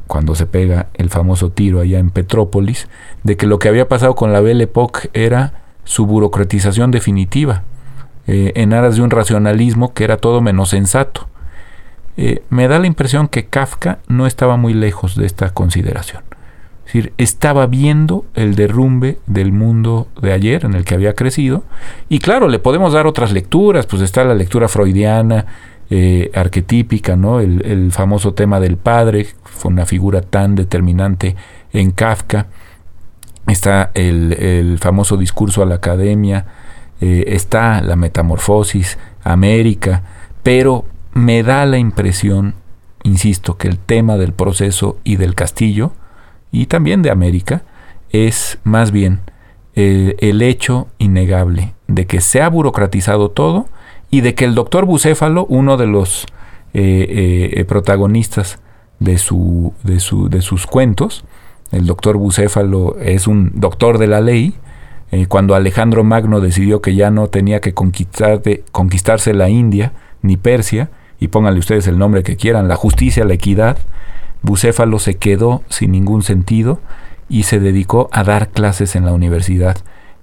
[0.07, 2.88] cuando se pega el famoso tiro allá en Petrópolis,
[3.23, 7.62] de que lo que había pasado con la Belle Époque era su burocratización definitiva,
[8.27, 11.29] en aras de un racionalismo que era todo menos sensato
[12.16, 16.23] eh, me da la impresión que Kafka no estaba muy lejos de esta consideración.
[16.87, 21.64] Es decir, estaba viendo el derrumbe del mundo de ayer en el que había crecido.
[22.09, 25.46] Y claro, le podemos dar otras lecturas, pues está la lectura freudiana,
[25.90, 27.40] eh, arquetípica, ¿no?
[27.40, 31.35] El, famoso tema del padre, fue una figura tan determinante
[31.72, 32.46] en Kafka.
[33.49, 36.46] Está el, famoso discurso a la academia,
[37.01, 40.03] eh, está la metamorfosis, América,
[40.44, 42.55] pero me da la impresión,
[43.03, 45.92] insisto, que el tema del proceso y del castillo,
[46.61, 47.64] y también de América,
[48.11, 49.21] es más bien
[49.75, 53.66] el, hecho innegable de que se ha burocratizado todo
[54.11, 56.25] y de que el doctor Bucéfalo, uno de los
[56.73, 58.59] eh, eh, protagonistas
[59.01, 61.27] de, su, de, su, de, sus cuentos,
[61.73, 64.55] el doctor Bucéfalo es un doctor de la ley,
[65.12, 69.92] eh, cuando Alejandro Magno decidió que ya no tenía que conquistarse la India
[70.23, 70.88] ni Persia,
[71.21, 73.77] y pónganle ustedes el nombre que quieran, la justicia, la equidad,
[74.42, 76.81] Bucéfalo se quedó sin ningún sentido
[77.29, 79.77] y se dedicó a dar clases en la universidad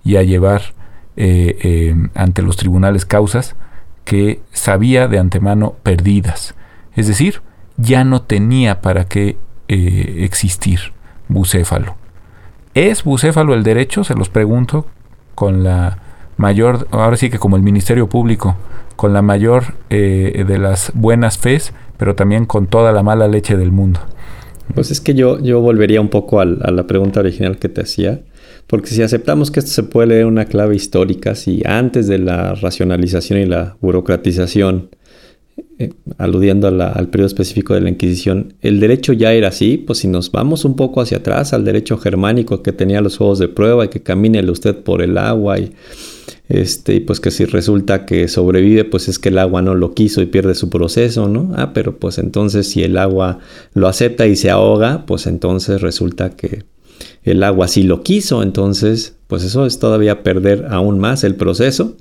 [0.04, 0.73] y a llevar
[1.15, 3.56] eh, eh, ante los tribunales causas
[4.04, 6.56] que sabía de antemano perdidas.
[6.95, 7.41] Es decir,
[7.78, 10.93] ya no tenía para qué eh, existir
[11.28, 11.95] Bucéfalo.
[12.73, 14.04] ¿Es Bucéfalo el derecho?
[14.04, 14.88] Se los pregunto
[15.36, 15.99] con la
[16.38, 18.56] mayor, ahora sí que como el Ministerio Público,
[18.95, 23.71] con la mayor de las buenas fes, pero también con toda la mala leche del
[23.71, 23.99] mundo.
[24.73, 28.21] Pues es que yo, yo volvería un poco a, la pregunta original que te hacía,
[28.67, 32.56] porque si aceptamos que esto se puede leer una clave histórica, si antes de la
[32.56, 34.89] racionalización y la burocratización,
[35.77, 40.08] eh, aludiendo al periodo específico de la Inquisición, el derecho ya era así, pues si
[40.08, 43.86] nos vamos un poco hacia atrás al derecho germánico que tenía los juegos de prueba
[43.86, 45.73] y que camine usted por el agua y
[46.54, 49.96] este, y pues que si resulta que sobrevive, pues es que el agua no lo
[49.96, 51.52] quiso y pierde su proceso, ¿no?
[51.56, 53.39] Ah, pero pues entonces si el agua
[53.74, 56.63] lo acepta y se ahoga, pues entonces resulta que
[57.24, 61.98] el agua sí lo quiso, entonces pues eso es todavía perder aún más el proceso.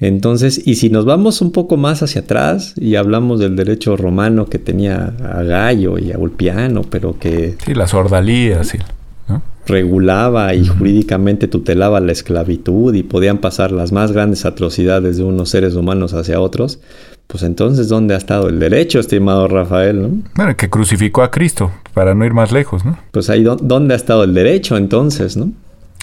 [0.00, 4.46] Entonces, y si nos vamos un poco más hacia atrás y hablamos del derecho romano
[4.46, 7.56] que tenía a Gallo y a Ulpiano, pero que...
[7.64, 8.78] Sí, las ordalías, sí
[9.66, 15.50] regulaba y jurídicamente tutelaba la esclavitud y podían pasar las más grandes atrocidades de unos
[15.50, 16.80] seres humanos hacia otros,
[17.26, 20.02] pues entonces, ¿dónde ha estado el derecho, estimado Rafael?
[20.02, 20.10] ¿no?
[20.34, 22.96] Bueno, que crucificó a Cristo, para no ir más lejos, ¿no?
[23.10, 25.50] Pues ahí, ¿dónde ha estado el derecho entonces, no?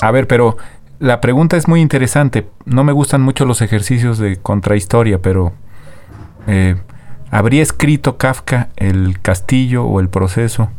[0.02, 0.58] A ver, pero
[1.00, 2.46] la pregunta es muy interesante.
[2.66, 5.54] No me gustan mucho los ejercicios de contrahistoria, pero
[6.48, 6.76] eh,
[7.32, 10.70] ¿habría escrito Kafka el castillo o el proceso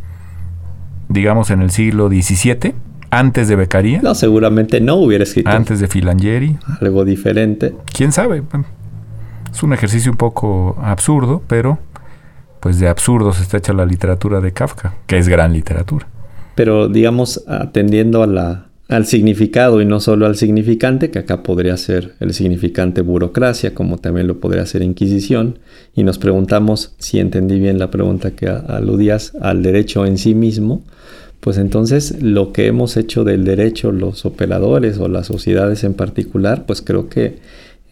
[1.09, 2.75] digamos, en el siglo XVII,
[3.11, 4.01] antes de Beccaria.
[4.03, 5.51] No, seguramente no hubiera escrito.
[5.51, 6.59] Antes de Filangieri.
[6.81, 7.75] Algo diferente.
[7.93, 8.43] ¿Quién sabe?
[9.53, 11.79] Es un ejercicio un poco absurdo, pero
[12.61, 16.07] pues de absurdos está hecha la literatura de Kafka, que es gran literatura.
[16.55, 21.77] Pero digamos, atendiendo a la, al significado y no solo al significante, que acá podría
[21.77, 25.59] ser el significante burocracia, como también lo podría ser inquisición,
[25.95, 30.83] y nos preguntamos si entendí bien la pregunta que aludías al derecho en sí mismo,
[31.41, 36.65] pues entonces lo que hemos hecho del derecho los operadores o las sociedades en particular,
[36.67, 37.39] pues creo que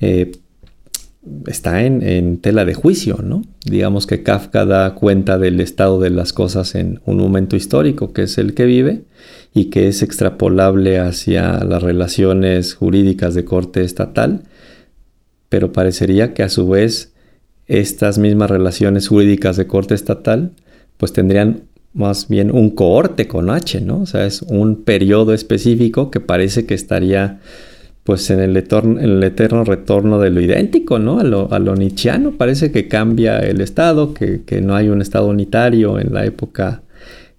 [0.00, 0.33] eh,
[1.46, 3.42] está en, tela de juicio, ¿no?
[3.64, 8.22] Digamos que Kafka da cuenta del estado de las cosas en un momento histórico, que
[8.22, 9.02] es el que vive,
[9.54, 14.42] y que es extrapolable hacia las relaciones jurídicas de corte estatal,
[15.48, 17.12] pero parecería que a su vez
[17.66, 20.52] estas mismas relaciones jurídicas de corte estatal
[20.96, 21.62] pues tendrían
[21.94, 24.00] más bien un cohorte con H, ¿no?
[24.00, 27.40] O sea, es un periodo específico que parece que estaría
[28.04, 31.20] pues en el, eterno, el eterno retorno de lo idéntico, ¿no?
[31.20, 35.28] A lo, a lo nietzscheano, parece que cambia el Estado, que, no hay un Estado
[35.28, 36.82] unitario en la época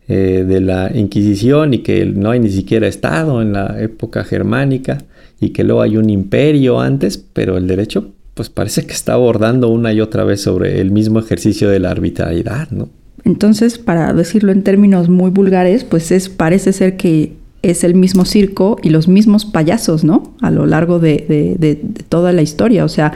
[0.07, 4.99] eh, de la Inquisición y que no hay ni siquiera Estado en la época germánica
[5.39, 9.69] y que luego hay un imperio antes, pero el derecho pues parece que está abordando
[9.69, 12.89] una y otra vez sobre el mismo ejercicio de la arbitrariedad, ¿no?
[13.25, 18.25] Entonces, para decirlo en términos muy vulgares, pues es parece ser que es el mismo
[18.25, 20.35] circo y los mismos payasos, ¿no?
[20.41, 22.83] A lo largo de, toda la historia.
[22.83, 23.13] O sea,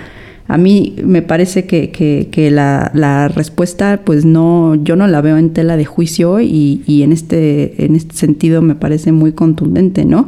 [0.47, 5.75] a mí me parece que, la, respuesta, pues no, yo no la veo en tela
[5.75, 10.27] de juicio y, en, este, en este sentido me parece muy contundente, ¿no?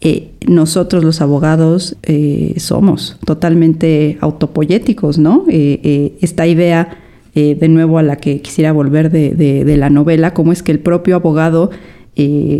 [0.00, 5.44] Eh, nosotros los abogados eh, somos totalmente autopoyéticos, ¿no?
[5.48, 6.98] Eh, esta idea,
[7.34, 11.16] de nuevo a la que quisiera volver de, la novela, cómo es que el propio
[11.16, 11.70] abogado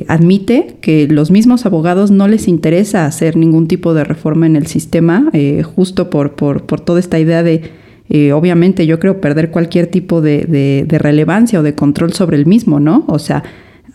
[0.09, 4.67] admite que los mismos abogados no les interesa hacer ningún tipo de reforma en el
[4.67, 7.71] sistema, eh, justo por, por, toda esta idea de,
[8.11, 12.81] eh, obviamente yo creo, perder cualquier tipo de, relevancia o de control sobre el mismo,
[12.81, 13.05] ¿no?
[13.09, 13.45] O sea,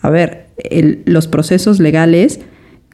[0.00, 0.46] a ver,
[1.04, 2.40] los procesos legales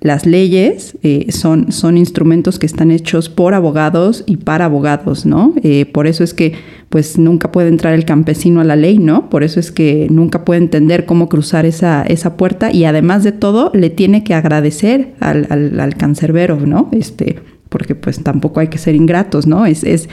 [0.00, 5.54] las leyes eh, son, son instrumentos que están hechos por abogados y para abogados, ¿no?
[5.92, 6.52] Por eso es que
[6.88, 9.28] pues nunca puede entrar el campesino a la ley, ¿no?
[9.28, 13.32] Por eso es que nunca puede entender cómo cruzar esa, esa puerta y además de
[13.32, 16.88] todo le tiene que agradecer al, al, cancerbero, ¿no?
[16.92, 19.66] Este, porque pues tampoco hay que ser ingratos, ¿no?
[19.66, 20.08] Es, es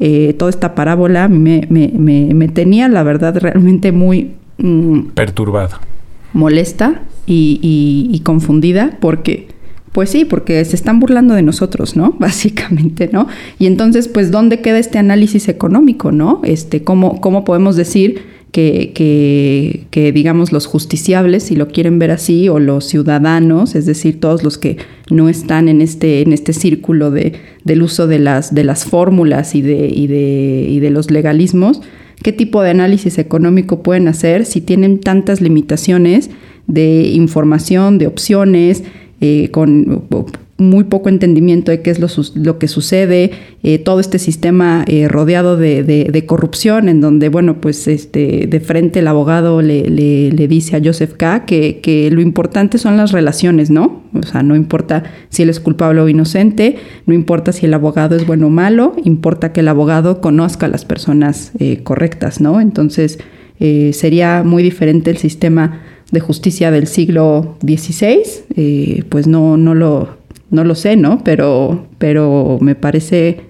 [0.00, 1.90] eh, toda esta parábola me, me,
[2.34, 4.32] me, tenía, la verdad, realmente muy...
[4.58, 5.80] Mm, Perturbada.
[6.34, 9.48] Molesta y, confundida porque...
[9.92, 12.14] Pues sí, porque se están burlando de nosotros, ¿no?
[12.18, 13.26] Básicamente, ¿no?
[13.58, 16.40] Y entonces, pues, ¿dónde queda este análisis económico, ¿no?
[16.44, 18.22] Este, ¿cómo, cómo podemos decir
[18.52, 24.20] que, que, digamos, los justiciables, si lo quieren ver así, o los ciudadanos, es decir,
[24.20, 24.78] todos los que
[25.10, 29.54] no están en este, en este círculo de, del uso de las, de las fórmulas
[29.54, 31.82] y de, y, de, y de los legalismos,
[32.22, 36.30] qué tipo de análisis económico pueden hacer si tienen tantas limitaciones
[36.66, 38.82] de información, de opciones,
[39.20, 40.04] eh, con
[40.58, 41.98] muy poco entendimiento de qué es
[42.36, 43.30] lo, que sucede,
[43.62, 48.98] eh, todo este sistema eh, rodeado de, corrupción, en donde, bueno, pues este, de frente
[48.98, 51.46] el abogado le, le, dice a Joseph K.
[51.46, 54.02] Que, que, lo importante son las relaciones, ¿no?
[54.14, 56.76] O sea, no importa si él es culpable o inocente,
[57.06, 60.68] no importa si el abogado es bueno o malo, importa que el abogado conozca a
[60.68, 61.52] las personas
[61.84, 62.60] correctas, ¿no?
[62.60, 63.18] Entonces,
[63.58, 68.22] sería muy diferente el sistema de justicia del siglo XVI,
[68.56, 70.08] eh, pues no, no, lo,
[70.50, 71.22] no lo sé, ¿no?
[71.22, 73.40] Pero, pero me parece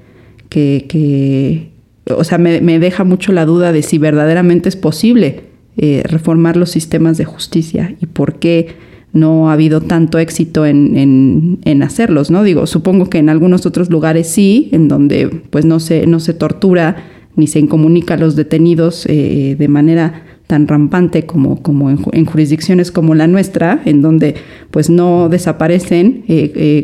[0.48, 1.70] que,
[2.06, 5.42] o sea, me, deja mucho la duda de si verdaderamente es posible
[5.76, 11.58] eh, reformar los sistemas de justicia y por qué no ha habido tanto éxito en,
[11.64, 12.42] en, hacerlos, ¿no?
[12.42, 16.34] Digo, supongo que en algunos otros lugares sí, en donde pues no se, no se
[16.34, 16.96] tortura
[17.36, 22.90] ni se incomunica a los detenidos eh, de manera tan rampante como, como en, jurisdicciones
[22.90, 24.34] como la nuestra, en donde
[24.70, 26.24] pues no desaparecen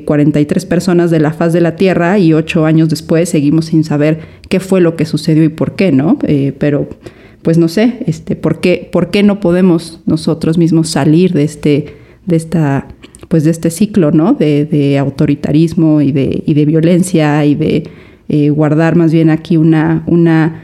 [0.05, 3.65] 43 eh, eh, personas de la faz de la Tierra y ocho años después seguimos
[3.65, 6.19] sin saber qué fue lo que sucedió y por qué, ¿no?
[6.25, 6.91] Eh, pero
[7.41, 11.87] pues no sé, este, ¿por qué, ¿por qué no podemos nosotros mismos salir de este,
[12.27, 12.89] de esta,
[13.29, 14.35] pues de este ciclo, ¿no?
[14.35, 20.64] De, autoritarismo y de, y de violencia y de guardar más bien aquí una, una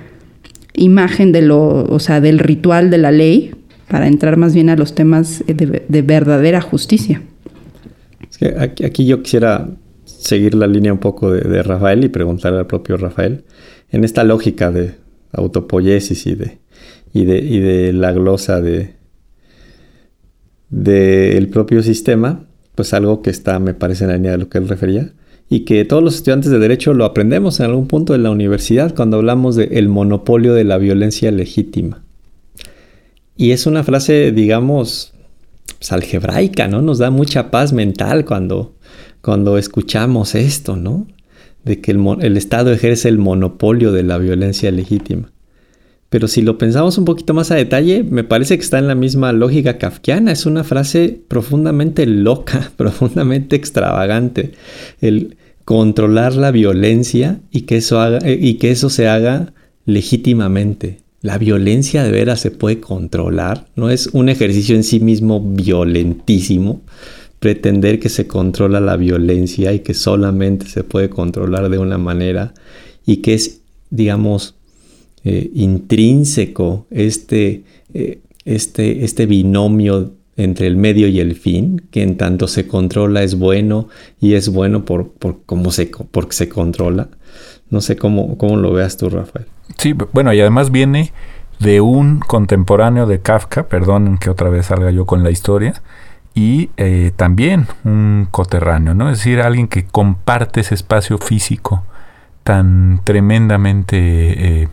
[0.74, 3.52] imagen de lo, o sea, del ritual de la ley
[3.88, 7.22] para entrar más bien a los temas de, verdadera justicia.
[8.58, 9.68] aquí, yo quisiera
[10.04, 13.44] seguir la línea un poco de, Rafael y preguntarle al propio Rafael
[13.90, 14.94] en esta lógica de
[15.32, 16.58] autopoiesis y de,
[17.12, 19.00] y de, y de la glosa de
[20.70, 24.58] del propio sistema, pues algo que está, me parece, en la línea de lo que
[24.58, 25.12] él refería,
[25.52, 28.94] y que todos los estudiantes de derecho lo aprendemos en algún punto de la universidad
[28.94, 32.04] cuando hablamos de el monopolio de la violencia legítima.
[33.36, 35.12] Y es una frase, digamos,
[35.76, 36.82] pues, algebraica, ¿no?
[36.82, 38.76] Nos da mucha paz mental cuando,
[39.22, 41.08] cuando escuchamos esto, ¿no?
[41.64, 45.32] De que el Estado ejerce el monopolio de la violencia legítima.
[46.10, 48.96] Pero si lo pensamos un poquito más a detalle, me parece que está en la
[48.96, 50.32] misma lógica kafkiana.
[50.32, 54.52] Es una frase profundamente loca, profundamente extravagante.
[55.00, 59.54] El controlar la violencia y que eso, haga, eh, y que eso se haga
[59.86, 60.98] legítimamente.
[61.22, 63.68] La violencia de veras se puede controlar.
[63.76, 66.82] No es un ejercicio en sí mismo violentísimo.
[67.38, 72.52] Pretender que se controla la violencia y que solamente se puede controlar de una manera
[73.06, 74.56] y que es, digamos,
[75.24, 77.62] eh, intrínseco este,
[77.92, 83.22] eh, este, este binomio entre el medio y el fin, que en tanto se controla
[83.22, 83.88] es bueno
[84.20, 87.08] y es bueno por, por cómo se, porque se controla.
[87.68, 89.46] No sé cómo, cómo lo veas tú, Rafael.
[89.76, 91.12] Sí, bueno, y además viene
[91.58, 95.82] de un contemporáneo de Kafka, perdón que otra vez salga yo con la historia,
[96.34, 99.10] y eh, también un coterráneo, ¿no?
[99.10, 101.84] Es decir, alguien que comparte ese espacio físico
[102.44, 104.68] tan tremendamente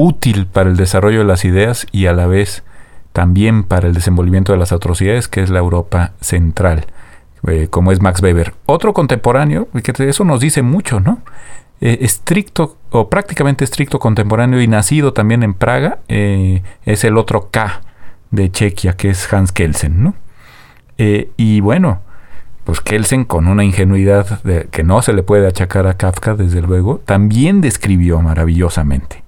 [0.00, 2.62] útil para el desarrollo de las ideas y a la vez
[3.12, 6.86] también para el desenvolvimiento de las atrocidades, que es la Europa central,
[7.46, 8.54] eh, como es Max Weber.
[8.66, 11.20] Otro contemporáneo, que eso nos dice mucho, ¿no?
[11.80, 17.48] Eh, estricto o prácticamente estricto contemporáneo y nacido también en Praga, eh, es el otro
[17.50, 17.80] K
[18.30, 20.14] de Chequia, que es Hans Kelsen, ¿no?
[21.02, 22.02] y bueno,
[22.64, 27.00] pues Kelsen con una ingenuidad que no se le puede achacar a Kafka, desde luego,
[27.06, 29.24] también describió maravillosamente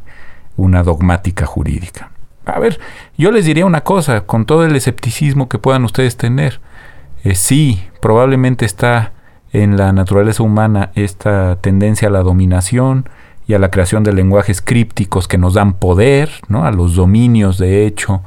[0.56, 2.10] una dogmática jurídica.
[2.44, 2.80] A ver,
[3.16, 6.60] yo les diría una cosa, con todo el escepticismo que puedan ustedes tener.
[7.24, 9.12] Eh, sí, probablemente está
[9.52, 13.08] en la naturaleza humana esta tendencia a la dominación
[13.46, 16.64] y a la creación de lenguajes crípticos que nos dan poder, ¿no?
[16.64, 18.22] a los dominios de hecho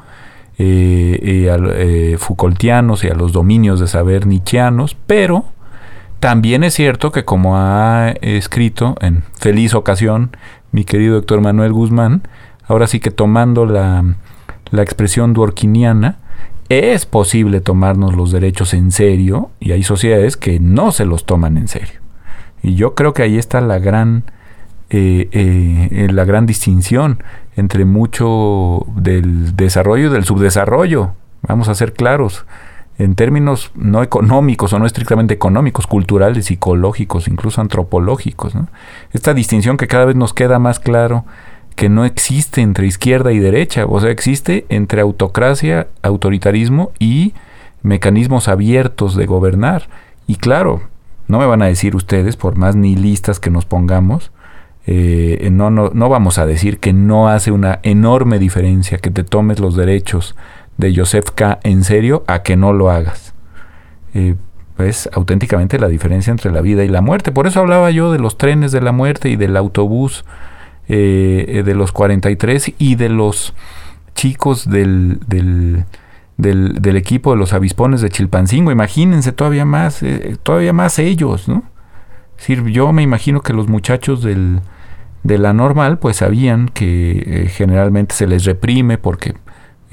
[0.58, 5.46] eh, eh, Foucaultianos y a los dominios de saber nietzscheanos, pero
[6.20, 10.32] también es cierto que como ha escrito en feliz ocasión
[10.76, 12.24] mi querido doctor Manuel Guzmán,
[12.68, 14.04] ahora sí que tomando la,
[14.72, 16.18] la expresión duorquiniana,
[16.68, 21.56] es posible tomarnos los derechos en serio y hay sociedades que no se los toman
[21.58, 22.02] en serio.
[22.62, 24.26] Y yo creo que ahí está la gran,
[24.90, 27.24] eh, eh, la gran distinción
[27.56, 31.14] entre mucho del desarrollo y del subdesarrollo.
[31.44, 32.46] Vamos a ser claros
[32.98, 38.54] en términos no económicos o no estrictamente económicos, culturales, psicológicos, incluso antropológicos.
[39.12, 41.26] Esta distinción que cada vez nos queda más claro
[41.76, 47.34] que no existe entre izquierda y derecha, o sea, existe entre autocracia, autoritarismo y
[47.84, 49.90] mecanismos abiertos de gobernar.
[50.26, 50.82] Y claro,
[51.28, 54.32] no me van a decir ustedes, por más nihilistas que nos pongamos,
[54.88, 59.24] eh, no, no, no vamos a decir que no hace una enorme diferencia que te
[59.24, 60.36] tomes los derechos
[60.78, 61.60] de Joseph K.
[61.64, 63.34] en serio a que no lo hagas.
[64.14, 64.36] Eh,
[64.78, 67.32] es auténticamente la diferencia entre la vida y la muerte.
[67.32, 70.26] Por eso hablaba yo de los trenes de la muerte y del autobús
[70.88, 73.54] eh, de los 43 y de los
[74.16, 75.86] chicos del, del,
[76.38, 78.72] del, equipo de los avispones de Chilpancingo.
[78.72, 81.64] Imagínense todavía más, eh, todavía más ellos, ¿no?
[82.68, 84.60] yo me imagino que los muchachos del,
[85.24, 89.36] de la normal pues sabían que generalmente se les reprime porque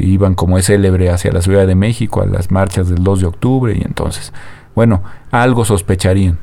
[0.04, 3.26] iban como es célebre hacia la Ciudad de México a las marchas del 2 de
[3.26, 4.32] octubre y entonces,
[4.74, 6.38] bueno, algo sospecharían.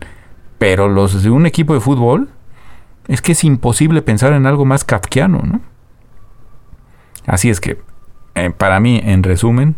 [0.58, 2.30] Pero los de un equipo de fútbol,
[3.08, 5.62] es que es imposible pensar en algo más kafkiano, ¿no?
[7.26, 7.80] Así es que,
[8.36, 9.76] eh, para mí, en resumen,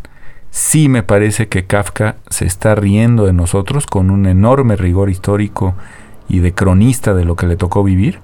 [0.49, 5.75] sí me parece que Kafka se está riendo de nosotros con un enorme rigor histórico
[6.27, 8.19] y de cronista de lo que le tocó vivir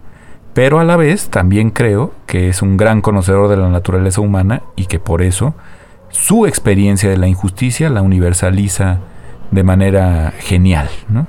[0.58, 4.64] pero a la vez también creo que es un gran conocedor de la naturaleza humana
[4.76, 5.54] y que por eso
[6.10, 9.02] su experiencia de la injusticia la universaliza
[9.52, 11.28] de manera genial, ¿no?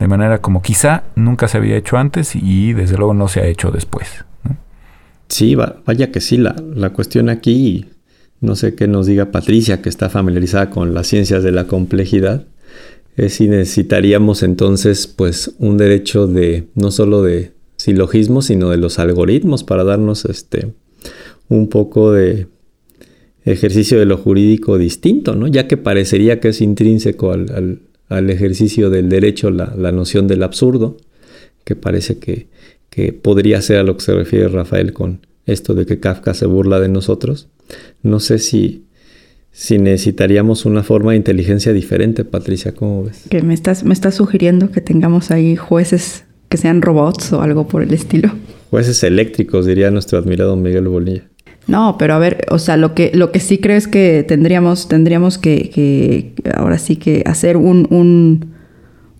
[0.00, 3.46] De manera como quizá nunca se había hecho antes y desde luego no se ha
[3.46, 4.24] hecho después.
[5.28, 7.86] Sí, vaya que sí, la, la cuestión aquí,
[8.40, 12.44] no sé qué nos diga Patricia, que está familiarizada con las ciencias de la complejidad,
[13.16, 18.98] es si necesitaríamos entonces pues un derecho de no solo de silogismos, sino de los
[18.98, 20.72] algoritmos para darnos este,
[21.48, 22.48] un poco de
[23.44, 25.46] ejercicio de lo jurídico distinto, ¿no?
[25.46, 27.80] ya que parecería que es intrínseco al,
[28.30, 30.96] ejercicio del derecho la, noción del absurdo,
[31.64, 32.48] que parece que,
[32.90, 36.46] que, podría ser a lo que se refiere Rafael con esto de que Kafka se
[36.46, 37.48] burla de nosotros.
[38.02, 38.84] No sé si,
[39.52, 43.24] si necesitaríamos una forma de inteligencia diferente, Patricia, ¿cómo ves?
[43.30, 47.66] Que me estás, me estás sugiriendo que tengamos ahí jueces que sean robots o algo
[47.66, 48.30] por el estilo.
[48.70, 51.22] Jueces eléctricos, diría nuestro admirado Miguel Bolilla.
[51.66, 54.88] No, pero a ver, o sea, lo que, lo que sí creo es que tendríamos,
[54.88, 58.54] tendríamos que, que ahora sí que hacer un, un,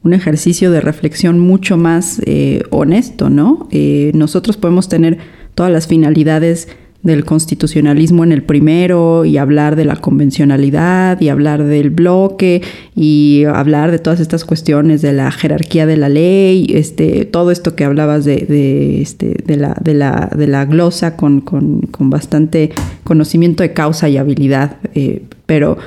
[0.03, 3.69] un, ejercicio de reflexión mucho más eh, honesto, ¿no?
[3.71, 5.19] Eh, nosotros podemos tener
[5.55, 6.69] todas las finalidades
[7.03, 12.63] del constitucionalismo en el primero y hablar de la convencionalidad y hablar del bloque
[12.97, 17.77] y hablar de todas estas cuestiones de la jerarquía de la ley, este, todo esto
[17.77, 22.11] que hablabas de, de, este, de, la, de, la, de la glosa con, con, con,
[22.11, 22.71] bastante
[23.05, 24.79] conocimiento de causa y habilidad.
[24.95, 25.79] Eh, pero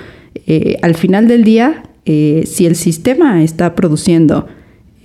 [0.47, 4.47] eh, al final del día, eh, si el sistema está produciendo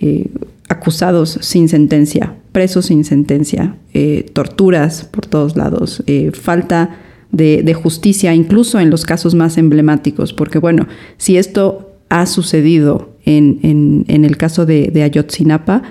[0.01, 0.29] eh,
[0.69, 6.99] acusados sin sentencia, presos sin sentencia, eh, torturas por todos lados, eh, falta
[7.31, 10.89] de, justicia, incluso en los casos más emblemáticos, porque bueno,
[11.19, 15.83] si esto ha sucedido en, el caso de, Ayotzinapa,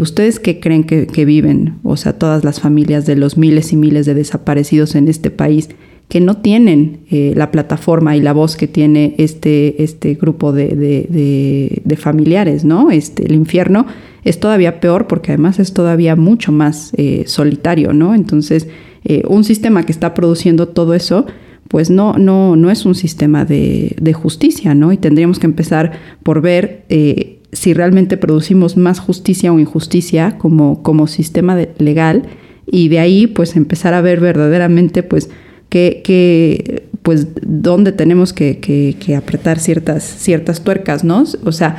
[0.00, 1.78] ¿ustedes qué creen que viven?
[1.82, 5.70] O sea, todas las familias de los miles y miles de desaparecidos en este país
[6.08, 10.68] que no tienen eh, la plataforma y la voz que tiene este, este grupo de,
[10.68, 12.90] de, familiares, ¿no?
[12.90, 13.86] Este, el infierno
[14.22, 18.14] es todavía peor porque además es todavía mucho más eh, solitario, ¿no?
[18.14, 18.68] Entonces,
[19.04, 21.26] eh, un sistema que está produciendo todo eso,
[21.68, 24.92] pues no, no, no es un sistema de, justicia, ¿no?
[24.92, 25.92] Y tendríamos que empezar
[26.22, 32.24] por ver eh, si realmente producimos más justicia o injusticia como, como sistema legal
[32.66, 35.30] y de ahí pues empezar a ver verdaderamente pues
[35.68, 41.24] que, que pues dónde tenemos que, que, apretar ciertas, ciertas tuercas, ¿no?
[41.44, 41.76] O sea,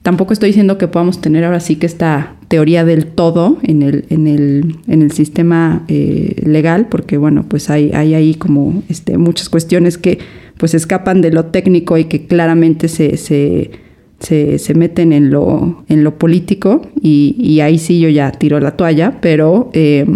[0.00, 4.06] tampoco estoy diciendo que podamos tener ahora sí que esta teoría del todo en el,
[4.08, 9.18] en el, en el sistema eh, legal, porque bueno, pues hay, hay ahí como este,
[9.18, 10.18] muchas cuestiones que
[10.56, 13.72] pues escapan de lo técnico y que claramente se, se,
[14.20, 18.58] se, se meten en lo, en lo político y, y, ahí sí yo ya tiro
[18.58, 19.70] la toalla, pero...
[19.74, 20.06] Eh,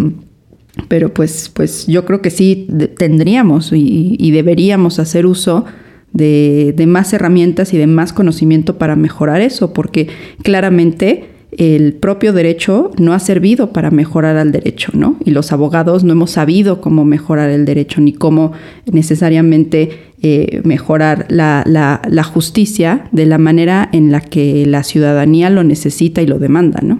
[0.87, 2.67] pero pues, pues yo creo que sí
[2.97, 5.65] tendríamos y, deberíamos hacer uso
[6.11, 10.07] de, de, más herramientas y de más conocimiento para mejorar eso, porque
[10.43, 15.17] claramente el propio derecho no ha servido para mejorar al derecho, ¿no?
[15.23, 18.51] Y los abogados no hemos sabido cómo mejorar el derecho ni cómo
[18.91, 25.49] necesariamente eh, mejorar la, la, la, justicia de la manera en la que la ciudadanía
[25.49, 26.99] lo necesita y lo demanda, ¿no?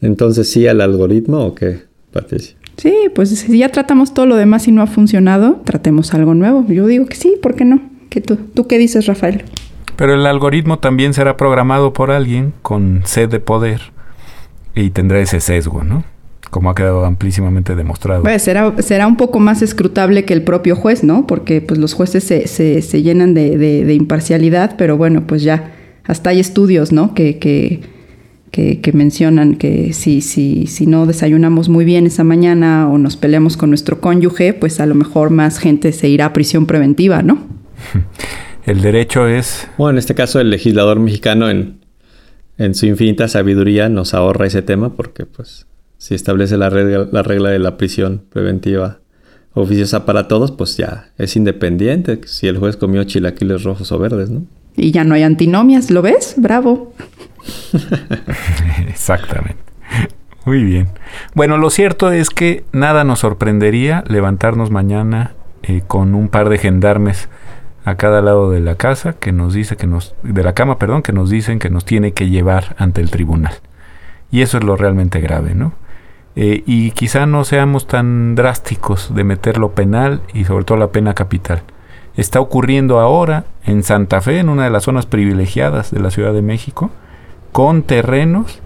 [0.00, 1.80] Entonces, ¿sí al algoritmo o qué,
[2.12, 2.56] Patricia?
[2.78, 6.64] Sí, pues si ya tratamos todo lo demás y no ha funcionado, tratemos algo nuevo.
[6.68, 7.80] Yo digo que sí, ¿por qué no?
[8.08, 8.36] ¿Qué tú?
[8.36, 9.42] ¿Tú qué dices, Rafael?
[9.96, 13.80] Pero el algoritmo también será programado por alguien con sed de poder
[14.76, 16.04] y tendrá ese sesgo, ¿no?
[16.50, 18.22] Como ha quedado amplísimamente demostrado.
[18.22, 21.26] Pues será, será un poco más escrutable que el propio juez, ¿no?
[21.26, 25.42] Porque pues los jueces se, se, se llenan de, de, de, imparcialidad, pero bueno, pues
[25.42, 25.72] ya
[26.04, 27.12] hasta hay estudios, ¿no?
[27.12, 27.80] Que, que
[28.50, 33.16] que, que, mencionan que si, si, si no desayunamos muy bien esa mañana o nos
[33.16, 37.22] peleamos con nuestro cónyuge, pues a lo mejor más gente se irá a prisión preventiva,
[37.22, 37.38] ¿no?
[38.66, 39.66] El derecho es...
[39.78, 41.80] Bueno, en este caso el legislador mexicano en,
[42.58, 47.22] en su infinita sabiduría nos ahorra ese tema porque pues si establece la regla, la
[47.22, 49.00] regla de la prisión preventiva
[49.54, 54.30] oficiosa para todos, pues ya es independiente si el juez comió chilaquiles rojos o verdes,
[54.30, 54.46] ¿no?
[54.76, 56.34] Y ya no hay antinomias, ¿lo ves?
[56.36, 56.92] Bravo.
[58.88, 59.62] Exactamente.
[60.44, 60.88] Muy bien.
[61.34, 65.32] Bueno, lo cierto es que nada nos sorprendería levantarnos mañana
[65.62, 67.28] eh, con un par de gendarmes
[67.84, 71.02] a cada lado de la casa que nos dice que nos de la cama, perdón,
[71.02, 73.54] que nos dicen que nos tiene que llevar ante el tribunal.
[74.30, 75.72] Y eso es lo realmente grave, ¿no?
[76.36, 80.92] Eh, y quizá no seamos tan drásticos de meter lo penal y sobre todo la
[80.92, 81.62] pena capital.
[82.16, 86.32] Está ocurriendo ahora en Santa Fe, en una de las zonas privilegiadas de la Ciudad
[86.32, 86.90] de México,
[87.52, 88.60] con terrenos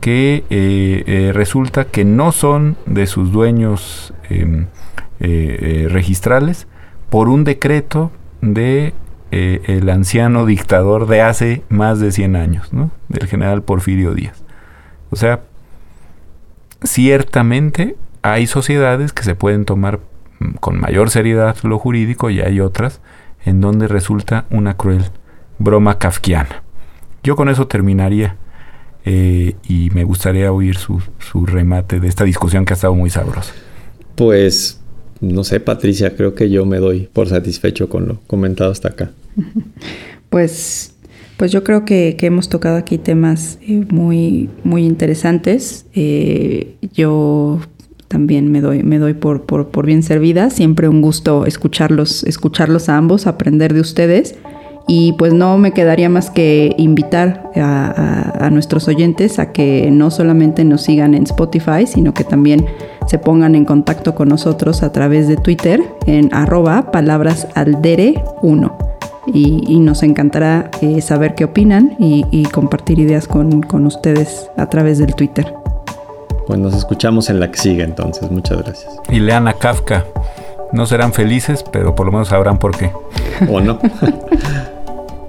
[0.00, 4.66] que eh, eh, resulta que no son de sus dueños em,
[5.20, 6.66] eh, registrales
[7.10, 8.10] por un decreto
[8.40, 8.94] de
[9.30, 12.70] el anciano dictador de hace más de 100 años,
[13.08, 14.42] del general Porfirio Díaz.
[15.10, 15.40] O sea,
[16.82, 20.00] ciertamente hay sociedades que se pueden tomar
[20.38, 23.02] mm, con mayor seriedad lo jurídico y hay otras
[23.44, 25.04] en donde resulta una cruel
[25.58, 26.62] broma kafkiana.
[27.22, 28.36] Yo con eso terminaría
[29.04, 33.10] eh, y me gustaría oír su, su, remate de esta discusión que ha estado muy
[33.10, 33.54] sabrosa.
[34.16, 34.80] Pues,
[35.20, 39.10] no sé, Patricia, creo que yo me doy por satisfecho con lo comentado hasta acá.
[40.30, 40.92] Pues,
[41.38, 45.86] pues yo creo que, que hemos tocado aquí temas eh, muy, muy interesantes.
[45.94, 47.60] Eh, yo
[48.08, 50.50] también me doy, me doy por, por, por bien servida.
[50.50, 54.34] Siempre un gusto escucharlos, escucharlos a ambos, aprender de ustedes
[54.90, 60.64] Y pues no me quedaría más que invitar a, nuestros oyentes a que no solamente
[60.64, 62.64] nos sigan en Spotify, sino que también
[63.06, 68.72] se pongan en contacto con nosotros a través de Twitter en arroba palabrasaldere1.
[69.34, 74.96] Y, nos encantará eh, saber qué opinan y, compartir ideas con, con ustedes a través
[74.96, 75.52] del Twitter.
[76.46, 78.30] Pues nos escuchamos en la que sigue entonces.
[78.30, 78.90] Muchas gracias.
[79.10, 80.06] Y lean a Kafka.
[80.72, 82.90] No serán felices, pero por lo menos sabrán por qué.
[83.50, 83.78] O no.